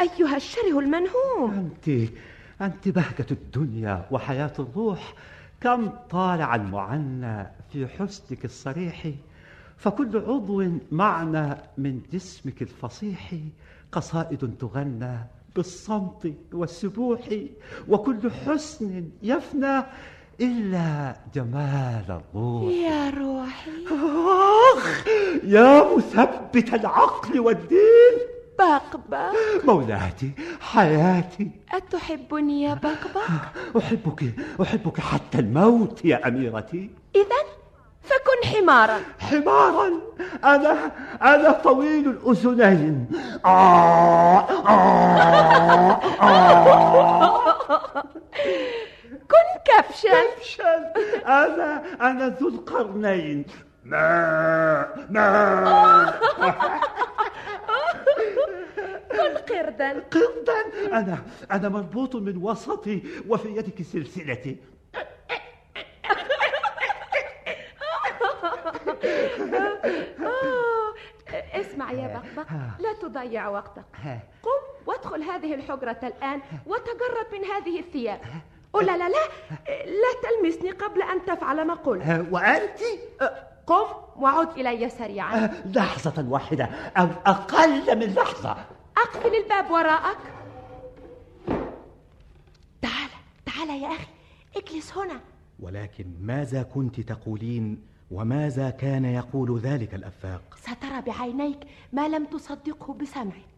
[0.00, 1.50] أيها الشره المنهوم.
[1.50, 2.10] أنت
[2.60, 5.14] أنت بهجة الدنيا وحياة الروح.
[5.60, 9.10] كم طالع المعنى في حسنك الصريح.
[9.76, 13.34] فكل عضو معنى من جسمك الفصيح.
[13.94, 15.16] قصائد تغنى
[15.56, 17.20] بالصمت والسبوح
[17.88, 19.82] وكل حسن يفنى
[20.40, 22.72] إلا جمال الروح.
[22.72, 23.70] يا روحي.
[24.74, 25.06] آخ
[25.44, 28.16] يا مثبت العقل والدين.
[28.58, 29.32] بقبق.
[29.64, 30.30] مولاتي
[30.60, 31.50] حياتي.
[31.72, 33.30] أتحبني يا بقبق؟
[33.78, 36.90] أحبك أحبك حتى الموت يا أميرتي.
[37.14, 37.40] إذا
[38.04, 39.00] فكن حمارا.
[39.18, 40.00] حمارا.
[40.44, 43.06] أنا أنا طويل الأذنين
[43.44, 48.02] آه آه آه
[49.30, 50.92] كن كبشا كبشا
[51.26, 53.44] أنا أنا ذو القرنين.
[53.84, 56.14] ما ما
[59.10, 59.90] كن قردا.
[60.10, 60.60] قردا.
[60.98, 61.18] أنا
[61.50, 64.56] أنا مربوط من وسطي وفي يدك سلسلتي.
[71.52, 73.84] اسمع يا بقبق لا تضيع وقتك.
[74.42, 78.20] قم وادخل هذه الحجرة الآن وتجرد من هذه الثياب.
[78.74, 79.28] أو لا لا لا
[79.84, 82.26] لا تلمسني قبل أن تفعل ما قلت.
[82.30, 82.80] وأنت؟
[83.66, 83.86] قم
[84.16, 85.62] وعد إلي سريعا.
[85.66, 86.64] لحظة واحدة.
[86.96, 88.56] أو أقل من لحظة.
[88.96, 90.18] أقفل الباب وراءك.
[92.82, 93.10] تعال
[93.46, 94.06] تعال يا أخي
[94.56, 95.20] اجلس هنا.
[95.60, 101.58] ولكن ماذا كنت تقولين؟ وماذا كان يقول ذلك الأفاق؟ سترى بعينيك
[101.92, 103.54] ما لم تصدقه بسمعك.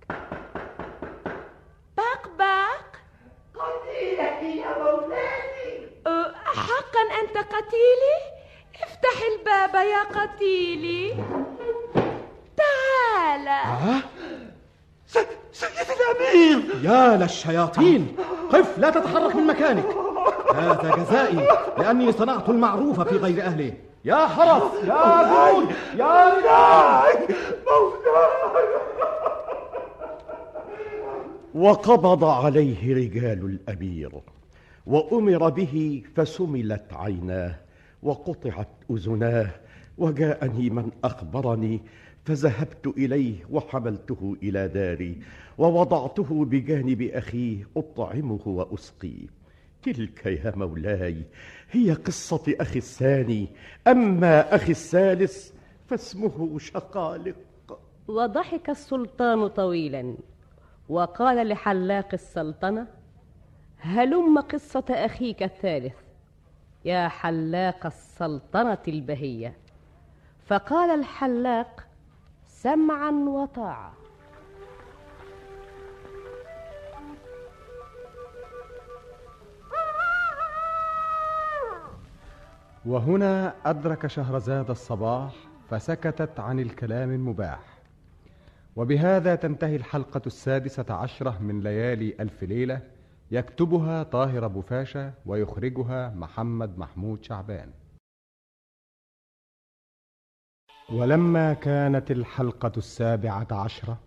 [1.97, 2.87] بقبق
[3.55, 5.89] قتيلك يا مولاتي.
[6.07, 8.17] أه، حقا أنت قتيلي؟
[8.83, 11.15] افتح الباب يا قتيلي.
[12.57, 13.49] تعال.
[13.49, 14.01] آه؟
[15.53, 16.85] سيد الأمير.
[16.85, 18.17] يا للشياطين.
[18.53, 19.87] قف لا تتحرك من مكانك.
[20.55, 23.73] هذا جزائي لأني صنعت المعروف في غير أهله.
[24.07, 25.69] يا حرس يا جود
[25.99, 27.37] يا رجال.
[31.55, 34.13] وقبض عليه رجال الأمير
[34.87, 37.55] وأمر به فسملت عيناه
[38.03, 39.51] وقطعت أذناه
[39.99, 41.81] وجاءني من أخبرني
[42.25, 45.19] فذهبت إليه وحملته إلى داري
[45.59, 49.27] ووضعته بجانب أخيه أطعمه وأسقيه.
[49.83, 51.17] تلك يا مولاي
[51.71, 53.49] هي قصة أخي الثاني.
[53.87, 55.53] أما أخي الثالث
[55.87, 57.37] فاسمه شقالق.
[58.09, 60.17] وضحك السلطان طويلا
[60.89, 62.87] وقال لحلاق السلطنة
[63.79, 65.95] هلم قصة أخيك الثالث
[66.85, 69.57] يا حلاق السلطنة البهية.
[70.47, 71.87] فقال الحلاق
[72.47, 73.96] سمعا وطاعة
[82.87, 85.35] وهنا أدرك شهرزاد الصباح
[85.71, 87.61] فسكتت عن الكلام المباح.
[88.77, 92.81] وبهذا تنتهي الحلقة السادسة عشرة من ليالي ألف ليلة
[93.31, 97.71] يكتبها طاهر أبو فاشا ويخرجها محمد محمود شعبان.
[100.93, 103.99] ولما كانت الحلقة السابعة عشرة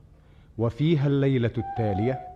[0.58, 2.28] وفيها الليلة التالية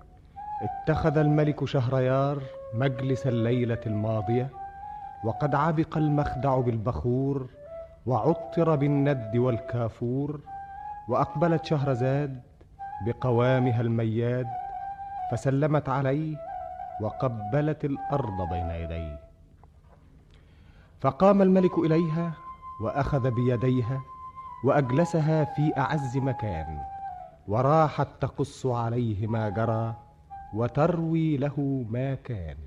[0.61, 2.43] اتخذ الملك شهريار
[2.73, 4.49] مجلس الليلة الماضية
[5.23, 7.49] وقد عبق المخدع بالبخور
[8.05, 10.39] وعطر بالند والكافور
[11.09, 12.41] واقبلت شهرزاد
[13.05, 14.47] بقوامها المياد
[15.31, 16.37] فسلمت عليه
[17.01, 19.19] وقبلت الأرض بين يديه.
[21.01, 22.31] فقام الملك إليها
[22.81, 24.01] وأخذ بيديها
[24.65, 26.77] وأجلسها في أعز مكان
[27.47, 29.95] وراحت تقص عليه ما جرى
[30.53, 32.57] وتروي له ما كان.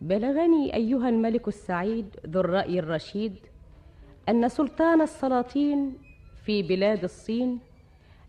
[0.00, 3.36] بلغني أيها الملك السعيد ذو الرأي الرشيد
[4.28, 5.98] أن سلطان السلاطين
[6.44, 7.58] في بلاد الصين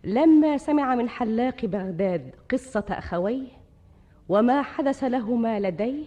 [0.03, 3.48] لما سمع من حلاق بغداد قصة أخويه
[4.30, 6.06] وما حدث لهما لديه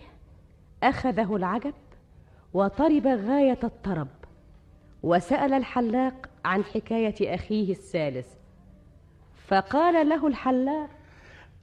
[0.83, 1.75] أخذه العجب
[2.55, 4.09] وطرب غاية الطرب.
[5.03, 8.27] وسأل الحلاق عن حكاية أخيه الثالث.
[9.47, 10.91] فقال له الحلاق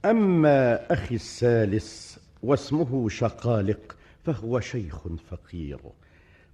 [0.04, 5.78] أما أخي الثالث واسمه شقالق فهو شيخ فقير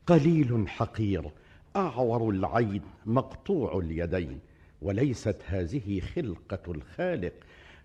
[0.07, 1.31] قليل حقير
[1.77, 4.41] أعور العين مقطوع اليدين
[4.83, 7.33] وليست هذه خلقة الخالق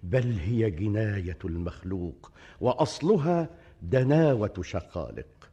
[0.03, 3.49] بل هي جناية المخلوق وأصلها
[3.81, 5.49] دناوة شقالق.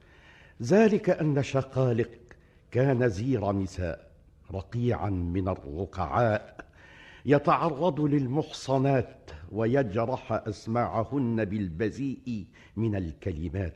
[0.62, 2.08] ذلك أن شقالق
[2.70, 4.08] كان زير نساء
[4.54, 6.64] رقيعا من الرقعاء
[7.26, 12.46] يتعرض للمحصنات ويجرح أسماعهن بالبذيء
[12.76, 13.74] من الكلمات.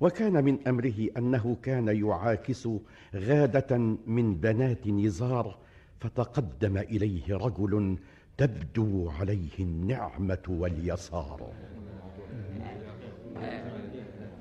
[0.00, 2.68] وكان من أمره أنه كان يعاكس
[3.14, 3.76] غادة
[4.06, 5.58] من بنات نزار
[6.00, 7.98] فتقدم إليه رجل
[8.36, 11.52] تبدو عليه النعمة واليسار.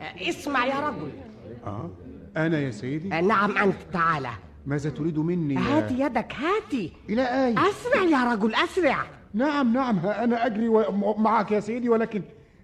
[0.01, 1.11] اسمع يا رجل.
[1.65, 1.89] آه؟
[2.37, 4.29] أنا يا سيدي؟ نعم أنت تعالى.
[4.65, 6.91] ماذا تريد مني يا- هات يدك هاتي.
[7.09, 9.05] إلى أين؟ أسرع يا رجل أسرع.
[9.33, 12.21] نعم نعم ها أنا أجري و- معك يا سيدي ولكن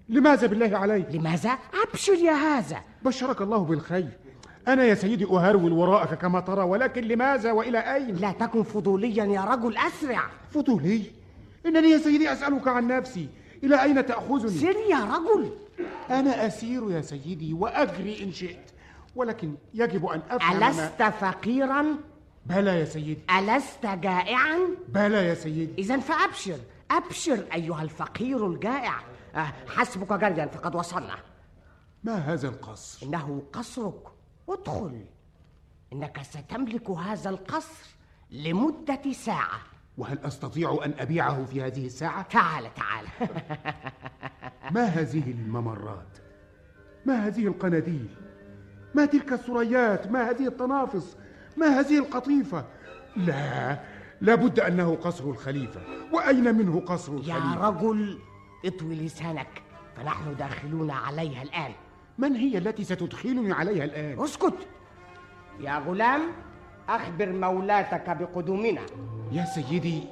[0.09, 1.57] لماذا بالله علي؟ لماذا؟
[1.89, 2.77] أبشر يا هذا.
[3.05, 4.07] بشرك الله بالخير.
[4.67, 9.41] أنا يا سيدي أهرول وراءك كما ترى ولكن لماذا وإلى أين؟ لا تكن فضوليا يا
[9.41, 10.23] رجل أسرع.
[10.51, 11.01] فضولي؟
[11.65, 13.27] إنني يا سيدي أسألك عن نفسي.
[13.63, 15.49] إلى أين تأخذني؟ سر يا رجل.
[16.09, 18.72] أنا أسير يا سيدي وأجري إن شئت.
[19.15, 21.85] ولكن يجب أن أفهم ما- ألست فقيرا؟
[22.45, 24.57] بلى يا سيدي ألست جائعا؟
[24.87, 26.57] بلى يا سيدي إذا فأبشر
[26.91, 28.99] أبشر أيها الفقير الجائع
[29.35, 31.15] آه، حسبك جريا فقد وصلنا
[32.03, 34.03] ما هذا القصر؟ إنه قصرك
[34.49, 35.05] ادخل
[35.93, 37.85] إنك ستملك هذا القصر
[38.31, 39.59] لمدة ساعة
[39.97, 43.05] وهل أستطيع أن أبيعه في هذه الساعة؟ تعال تعال
[44.75, 46.17] ما هذه الممرات؟
[47.05, 48.07] ما هذه القناديل؟
[48.93, 51.17] ما تلك الثريات؟ ما هذه التنافس؟
[51.57, 52.65] ما هذه القطيفة؟
[53.15, 53.79] لا
[54.21, 58.19] لابد أنه قصر الخليفة وأين منه قصر يا الخليفة؟ رجل
[58.65, 59.61] اطوي لسانك
[59.95, 61.71] فنحن داخلون عليها الآن
[62.17, 64.67] من هي التي ستدخلني عليها الآن؟ اسكت
[65.59, 66.21] يا غلام
[66.89, 68.81] أخبر مولاتك بقدومنا
[69.31, 70.03] يا سيدي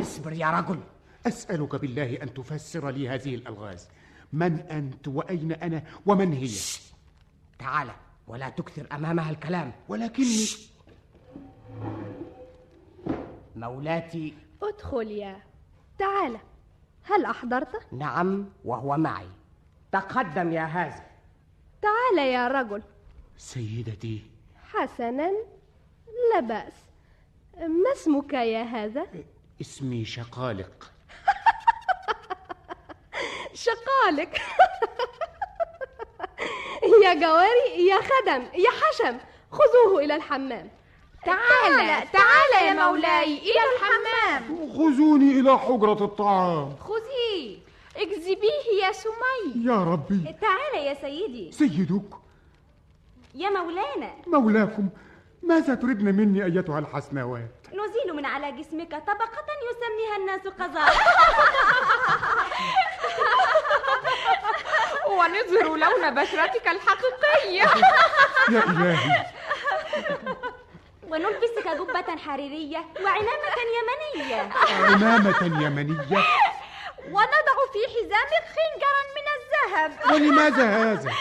[0.00, 0.78] اصبر يا رجل
[1.26, 3.88] أسألك بالله أن تفسر لي هذه الألغاز
[4.32, 6.50] من أنت وأين أنا ومن هي؟
[7.58, 7.88] تعال
[8.30, 9.72] ولا تكثر أمامها الكلام.
[9.88, 10.46] ولكني
[13.56, 15.42] مولاتي ادخل يا
[15.98, 16.38] تعال.
[17.04, 19.26] هل أحضرت؟ نعم وهو معي.
[19.92, 21.04] تقدم يا هذا
[21.82, 22.82] تعال يا رجل.
[23.36, 24.22] سيدتي.
[24.72, 25.30] حسنا
[26.34, 26.72] لا بأس.
[27.58, 29.06] ما اسمك يا هذا؟
[29.60, 30.92] اسمي شقالق.
[33.54, 34.40] شقالك
[37.02, 39.18] يا جواري يا خدم يا حشم
[39.52, 40.70] خذوه إلى الحمام.
[41.26, 44.70] تعال تعال يا مولاي إلى الحمام.
[44.72, 46.76] خذوني إلى حجرة الطعام.
[46.76, 47.58] خذيه
[47.96, 49.64] اجذبيه يا سمي.
[49.64, 50.34] يا ربي.
[50.40, 51.52] تعال يا سيدي.
[51.52, 52.10] سيدك.
[53.34, 54.10] يا مولانا.
[54.26, 54.88] مولاكم
[55.42, 60.92] ماذا تردن مني أيتها الحسنوات؟ نزيل من على جسمك طبقة يسميها الناس قذارة
[65.10, 67.62] ونظهر لون بشرتك الحقيقية
[68.50, 69.26] يا إلهي.
[71.08, 74.50] ونلبسك جبة حريرية وعمامة يمنية.
[74.84, 76.24] عمامة يمنية.
[77.08, 80.12] ونضع في حزامك خنجرا من الذهب.
[80.12, 81.12] ولماذا هذا؟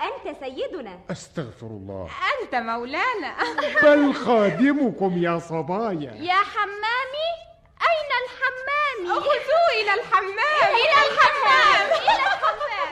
[0.00, 0.98] أنت سيدنا.
[1.10, 2.10] أستغفر الله.
[2.42, 3.36] أنت مولانا.
[3.82, 6.12] بل خادمكم يا صبايا.
[6.14, 7.51] يا حمامي.
[7.90, 12.82] أين الحمام؟ خذوه إلى الحمام إلى الحمام إلى الحمام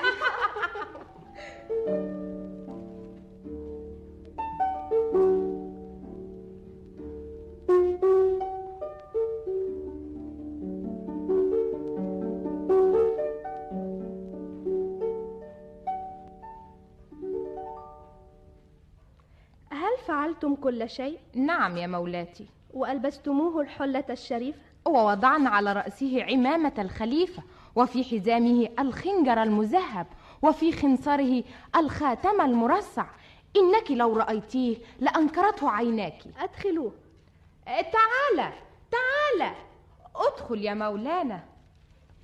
[19.70, 27.42] هل فعلتم كل شيء؟ نعم يا مولاتي وألبستموه الحلة الشريفة؟ ووضعنا على رأسه عمامة الخليفة
[27.76, 30.06] وفي حزامه الخنجر المذهب
[30.42, 31.44] وفي خنصره
[31.76, 33.06] الخاتم المرصع.
[33.56, 36.22] إنك لو رأيتيه لأنكرته عيناك.
[36.38, 36.92] أدخلوه.
[37.66, 38.52] تعال
[38.90, 39.52] تعال.
[40.16, 41.44] ادخل يا مولانا.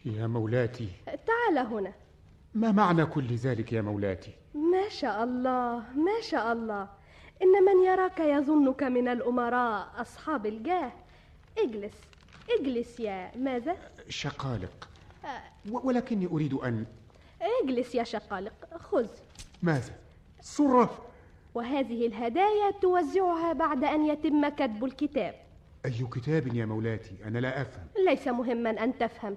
[0.05, 0.89] يا مولاتي.
[1.07, 1.93] تعال هنا.
[2.55, 6.89] ما معنى كل ذلك يا مولاتي؟ ما شاء الله ما شاء الله.
[7.43, 10.93] إن من يراك يظنك من الأمراء أصحاب الجاه.
[11.59, 11.95] اجلس.
[12.51, 13.77] اجلس يا ماذا؟
[14.09, 14.89] شقالق.
[15.71, 16.85] و- ولكني أريد أن
[17.63, 19.07] اجلس يا شقالق خذ.
[19.63, 19.93] ماذا؟
[20.43, 20.99] صرة.
[21.55, 25.35] وهذه الهدايا توزعها بعد أن يتم كتب الكتاب.
[25.85, 27.87] أي كتاب يا مولاتي؟ أنا لا أفهم.
[28.09, 29.37] ليس مهما أن تفهم.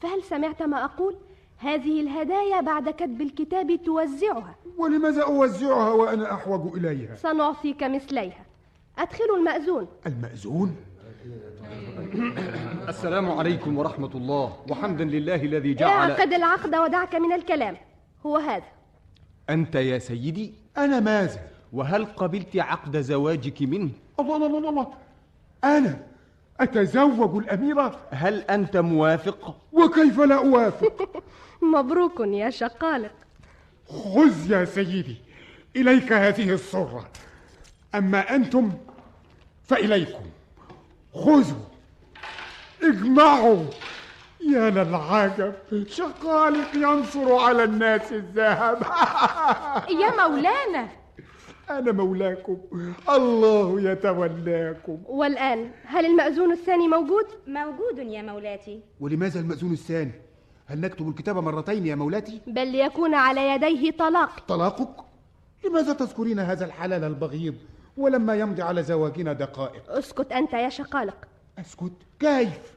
[0.00, 1.16] فهل سمعت ما أقول؟
[1.58, 4.54] هذه الهدايا بعد كتب الكتاب توزعها.
[4.76, 8.44] ولماذا أوزعها وأنا أحوج إليها؟ سنعطيك مثليها.
[8.98, 9.88] أدخلوا المأذون.
[10.06, 10.76] المأذون؟
[12.88, 17.76] السلام عليكم ورحمة الله وحمدا لله الذي جعل اعقد العقد ودعك من الكلام
[18.26, 18.64] هو هذا
[19.50, 21.40] أنت يا سيدي أنا ماذا؟
[21.72, 23.90] وهل قبلت عقد زواجك منه؟
[24.20, 24.86] الله الله الله الله
[25.64, 25.98] أنا
[26.60, 31.22] أتزوج الأميرة؟ هل أنت موافق؟ وكيف لا أوافق؟
[31.74, 33.12] مبروك يا شقالق
[33.88, 35.16] خذ يا سيدي
[35.76, 37.08] إليك هذه الصرة
[37.94, 38.72] أما أنتم
[39.64, 40.24] فإليكم
[41.14, 41.77] خذوا
[42.82, 43.64] اجمعوا
[44.40, 45.52] يا للعجب
[45.86, 48.82] شقالق ينصر على الناس الذهب
[50.02, 50.88] يا مولانا
[51.70, 52.58] أنا مولاكم
[53.08, 60.12] الله يتولاكم والآن هل المأذون الثاني موجود؟ موجود يا مولاتي ولماذا المأذون الثاني؟
[60.66, 65.04] هل نكتب الكتاب مرتين يا مولاتي؟ بل ليكون على يديه طلاق طلاقك؟
[65.64, 67.54] لماذا تذكرين هذا الحلال البغيض
[67.96, 71.16] ولما يمضي على زواجنا دقائق؟ اسكت أنت يا شقالق
[71.60, 72.76] أسكت؟ كيف؟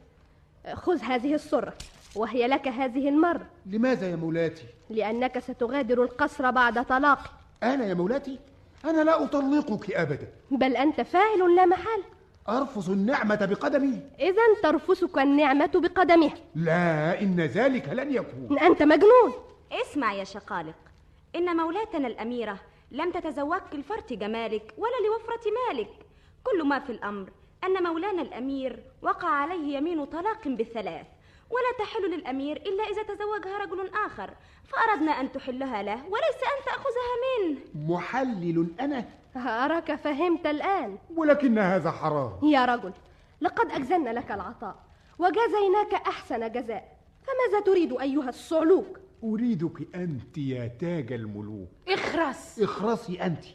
[0.74, 1.74] خذ هذه الصرة
[2.16, 3.46] وهي لك هذه المرة.
[3.66, 7.30] لماذا يا مولاتي؟ لأنك ستغادر القصر بعد طلاقي.
[7.64, 8.40] أنا يا مولاتي؟
[8.86, 10.28] أنا لا أطلقك أبدا.
[10.52, 12.04] بل أنت فاعل لا محال.
[12.50, 14.02] أرفض النعمة بقدمي.
[14.20, 18.60] إذا ترفسك النعمة بقدمها لا إن ذلك لن يكون.
[18.60, 19.34] أنت مجنون.
[19.72, 20.76] اسمع يا شقالق.
[21.36, 22.60] إن مولاتنا الأميرة
[22.92, 25.90] لم تتزوجك لفرط جمالك ولا لوفرة مالك.
[26.44, 27.30] كل ما في الأمر
[27.64, 31.06] أن مولانا الأمير وقع عليه يمين طلاق بالثلاث
[31.50, 34.34] ولا تحل للأمير إلا إذا تزوجها رجل آخر
[34.64, 37.60] فأردنا أن تحلها له وليس أن تأخذها منه.
[37.94, 39.06] محلل أنا.
[39.36, 40.98] أراك فهمت الآن.
[41.16, 42.32] ولكن هذا حرام.
[42.44, 42.94] يا رجل
[43.42, 44.76] لقد أجزلنا لك العطاء
[45.20, 51.70] وجازيناك أحسن جزاء فماذا تريد أيها الصعلوك؟ أريدك أنت يا تاج الملوك.
[51.90, 52.60] إخرس.
[52.60, 53.46] اخرسي أنت.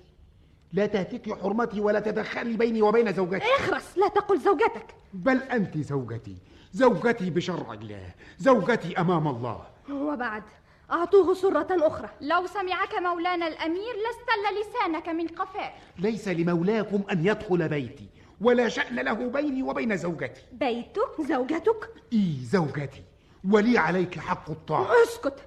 [0.72, 3.44] لا تهتكي حرمتي ولا تدخلي بيني وبين زوجتي.
[3.58, 4.94] اخرس لا تقل زوجتك.
[5.12, 6.36] بل أنت زوجتي.
[6.72, 9.66] زوجتي بشرع الله زوجتي أمام الله.
[9.90, 10.42] وبعد
[10.90, 12.08] أعطوه سرة أخرى.
[12.20, 18.08] لو سمعك مولانا الأمير لاستل لسانك من قفاك ليس لمولاكم أن يدخل بيتي
[18.40, 20.40] ولا شأن له بيني وبين زوجتي.
[20.52, 23.02] بيتك؟ زوجتك؟ إي زوجتي.
[23.50, 24.92] ولي عليك حق الطاعة.
[25.02, 25.38] أسكت.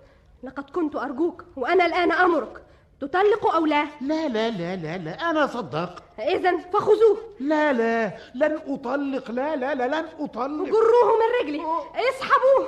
[0.44, 2.64] لقد كنت أرجوك وأنا الآن أمرك.
[3.02, 7.18] تطلق أو لا؟ لا لا لا لا لا أنا صدقت إذا فخذوه.
[7.40, 10.66] لا لا لن أطلق لا لا لا لن أطلق.
[10.66, 11.62] جروه من رجلي.
[12.10, 12.68] اسحبوه.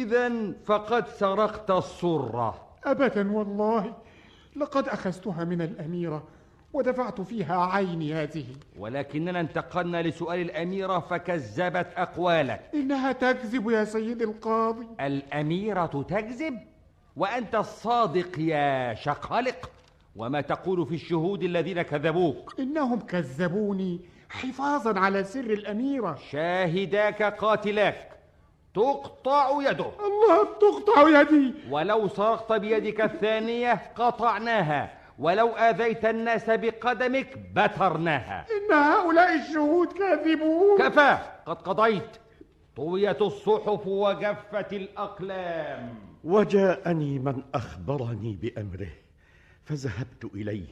[0.00, 3.94] إذا فقد سرقت الصرة أبدا والله
[4.56, 6.22] لقد أخذتها من الأميرة
[6.72, 8.46] ودفعت فيها عيني هذه.
[8.78, 12.60] ولكننا انتقلنا لسؤال الأميرة فكذبت أقوالك.
[12.74, 14.86] إنها تكذب يا سيدي القاضي.
[15.00, 16.58] الأميرة تكذب؟
[17.16, 19.70] وأنت الصادق يا شقلق؟
[20.16, 26.18] وما تقول في الشهود الذين كذبوك؟ إنهم كذبوني حفاظا على سر الأميرة.
[26.30, 28.19] شاهداك قاتلاك.
[28.74, 29.90] تقطع يده.
[30.06, 31.54] الله تقطع يدي.
[31.70, 34.92] ولو سرقت بيدك الثانية قطعناها.
[35.18, 38.46] ولو آذيت الناس بقدمك بترناها.
[38.50, 40.78] إن هؤلاء الشهود كاذبون.
[40.78, 41.18] كفى.
[41.46, 42.16] قد قضيت.
[42.76, 45.94] طويت الصحف وجفت الأقلام.
[46.24, 48.92] وجاءني من أخبرني بأمره
[49.64, 50.66] فذهبت إليه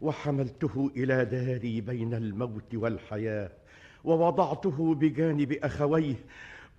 [0.00, 3.50] وحملته إلى داري بين الموت والحياة
[4.04, 6.14] ووضعته بجانب أخويه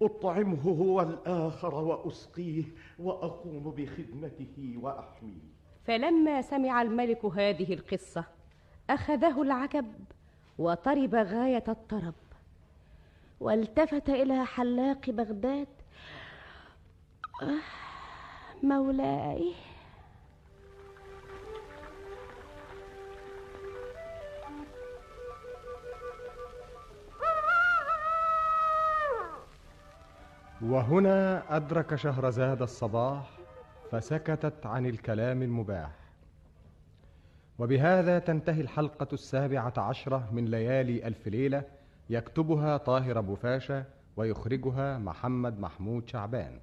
[0.02, 2.64] أطعمه هو الآخر وأسقيه
[3.00, 5.60] وأقوم بخدمته وأحميه.
[5.84, 8.24] فلما سمع الملك هذه القصة
[8.90, 9.94] أخذه العجب
[10.58, 12.14] وطرب غاية الطرب
[13.40, 15.68] والتفت إلى حلاق بغداد.
[17.42, 17.60] آه،
[18.64, 19.54] مولاي
[30.62, 33.30] وهنا أدرك شهرزاد الصباح
[33.92, 35.92] فسكتت عن الكلام المباح.
[37.60, 41.64] وبهذا تنتهي الحلقة السابعة عشرة من ليالي ألف ليلة
[42.10, 43.86] يكتبها طاهر أبو فاشا
[44.18, 46.60] ويخرجها محمد محمود شعبان.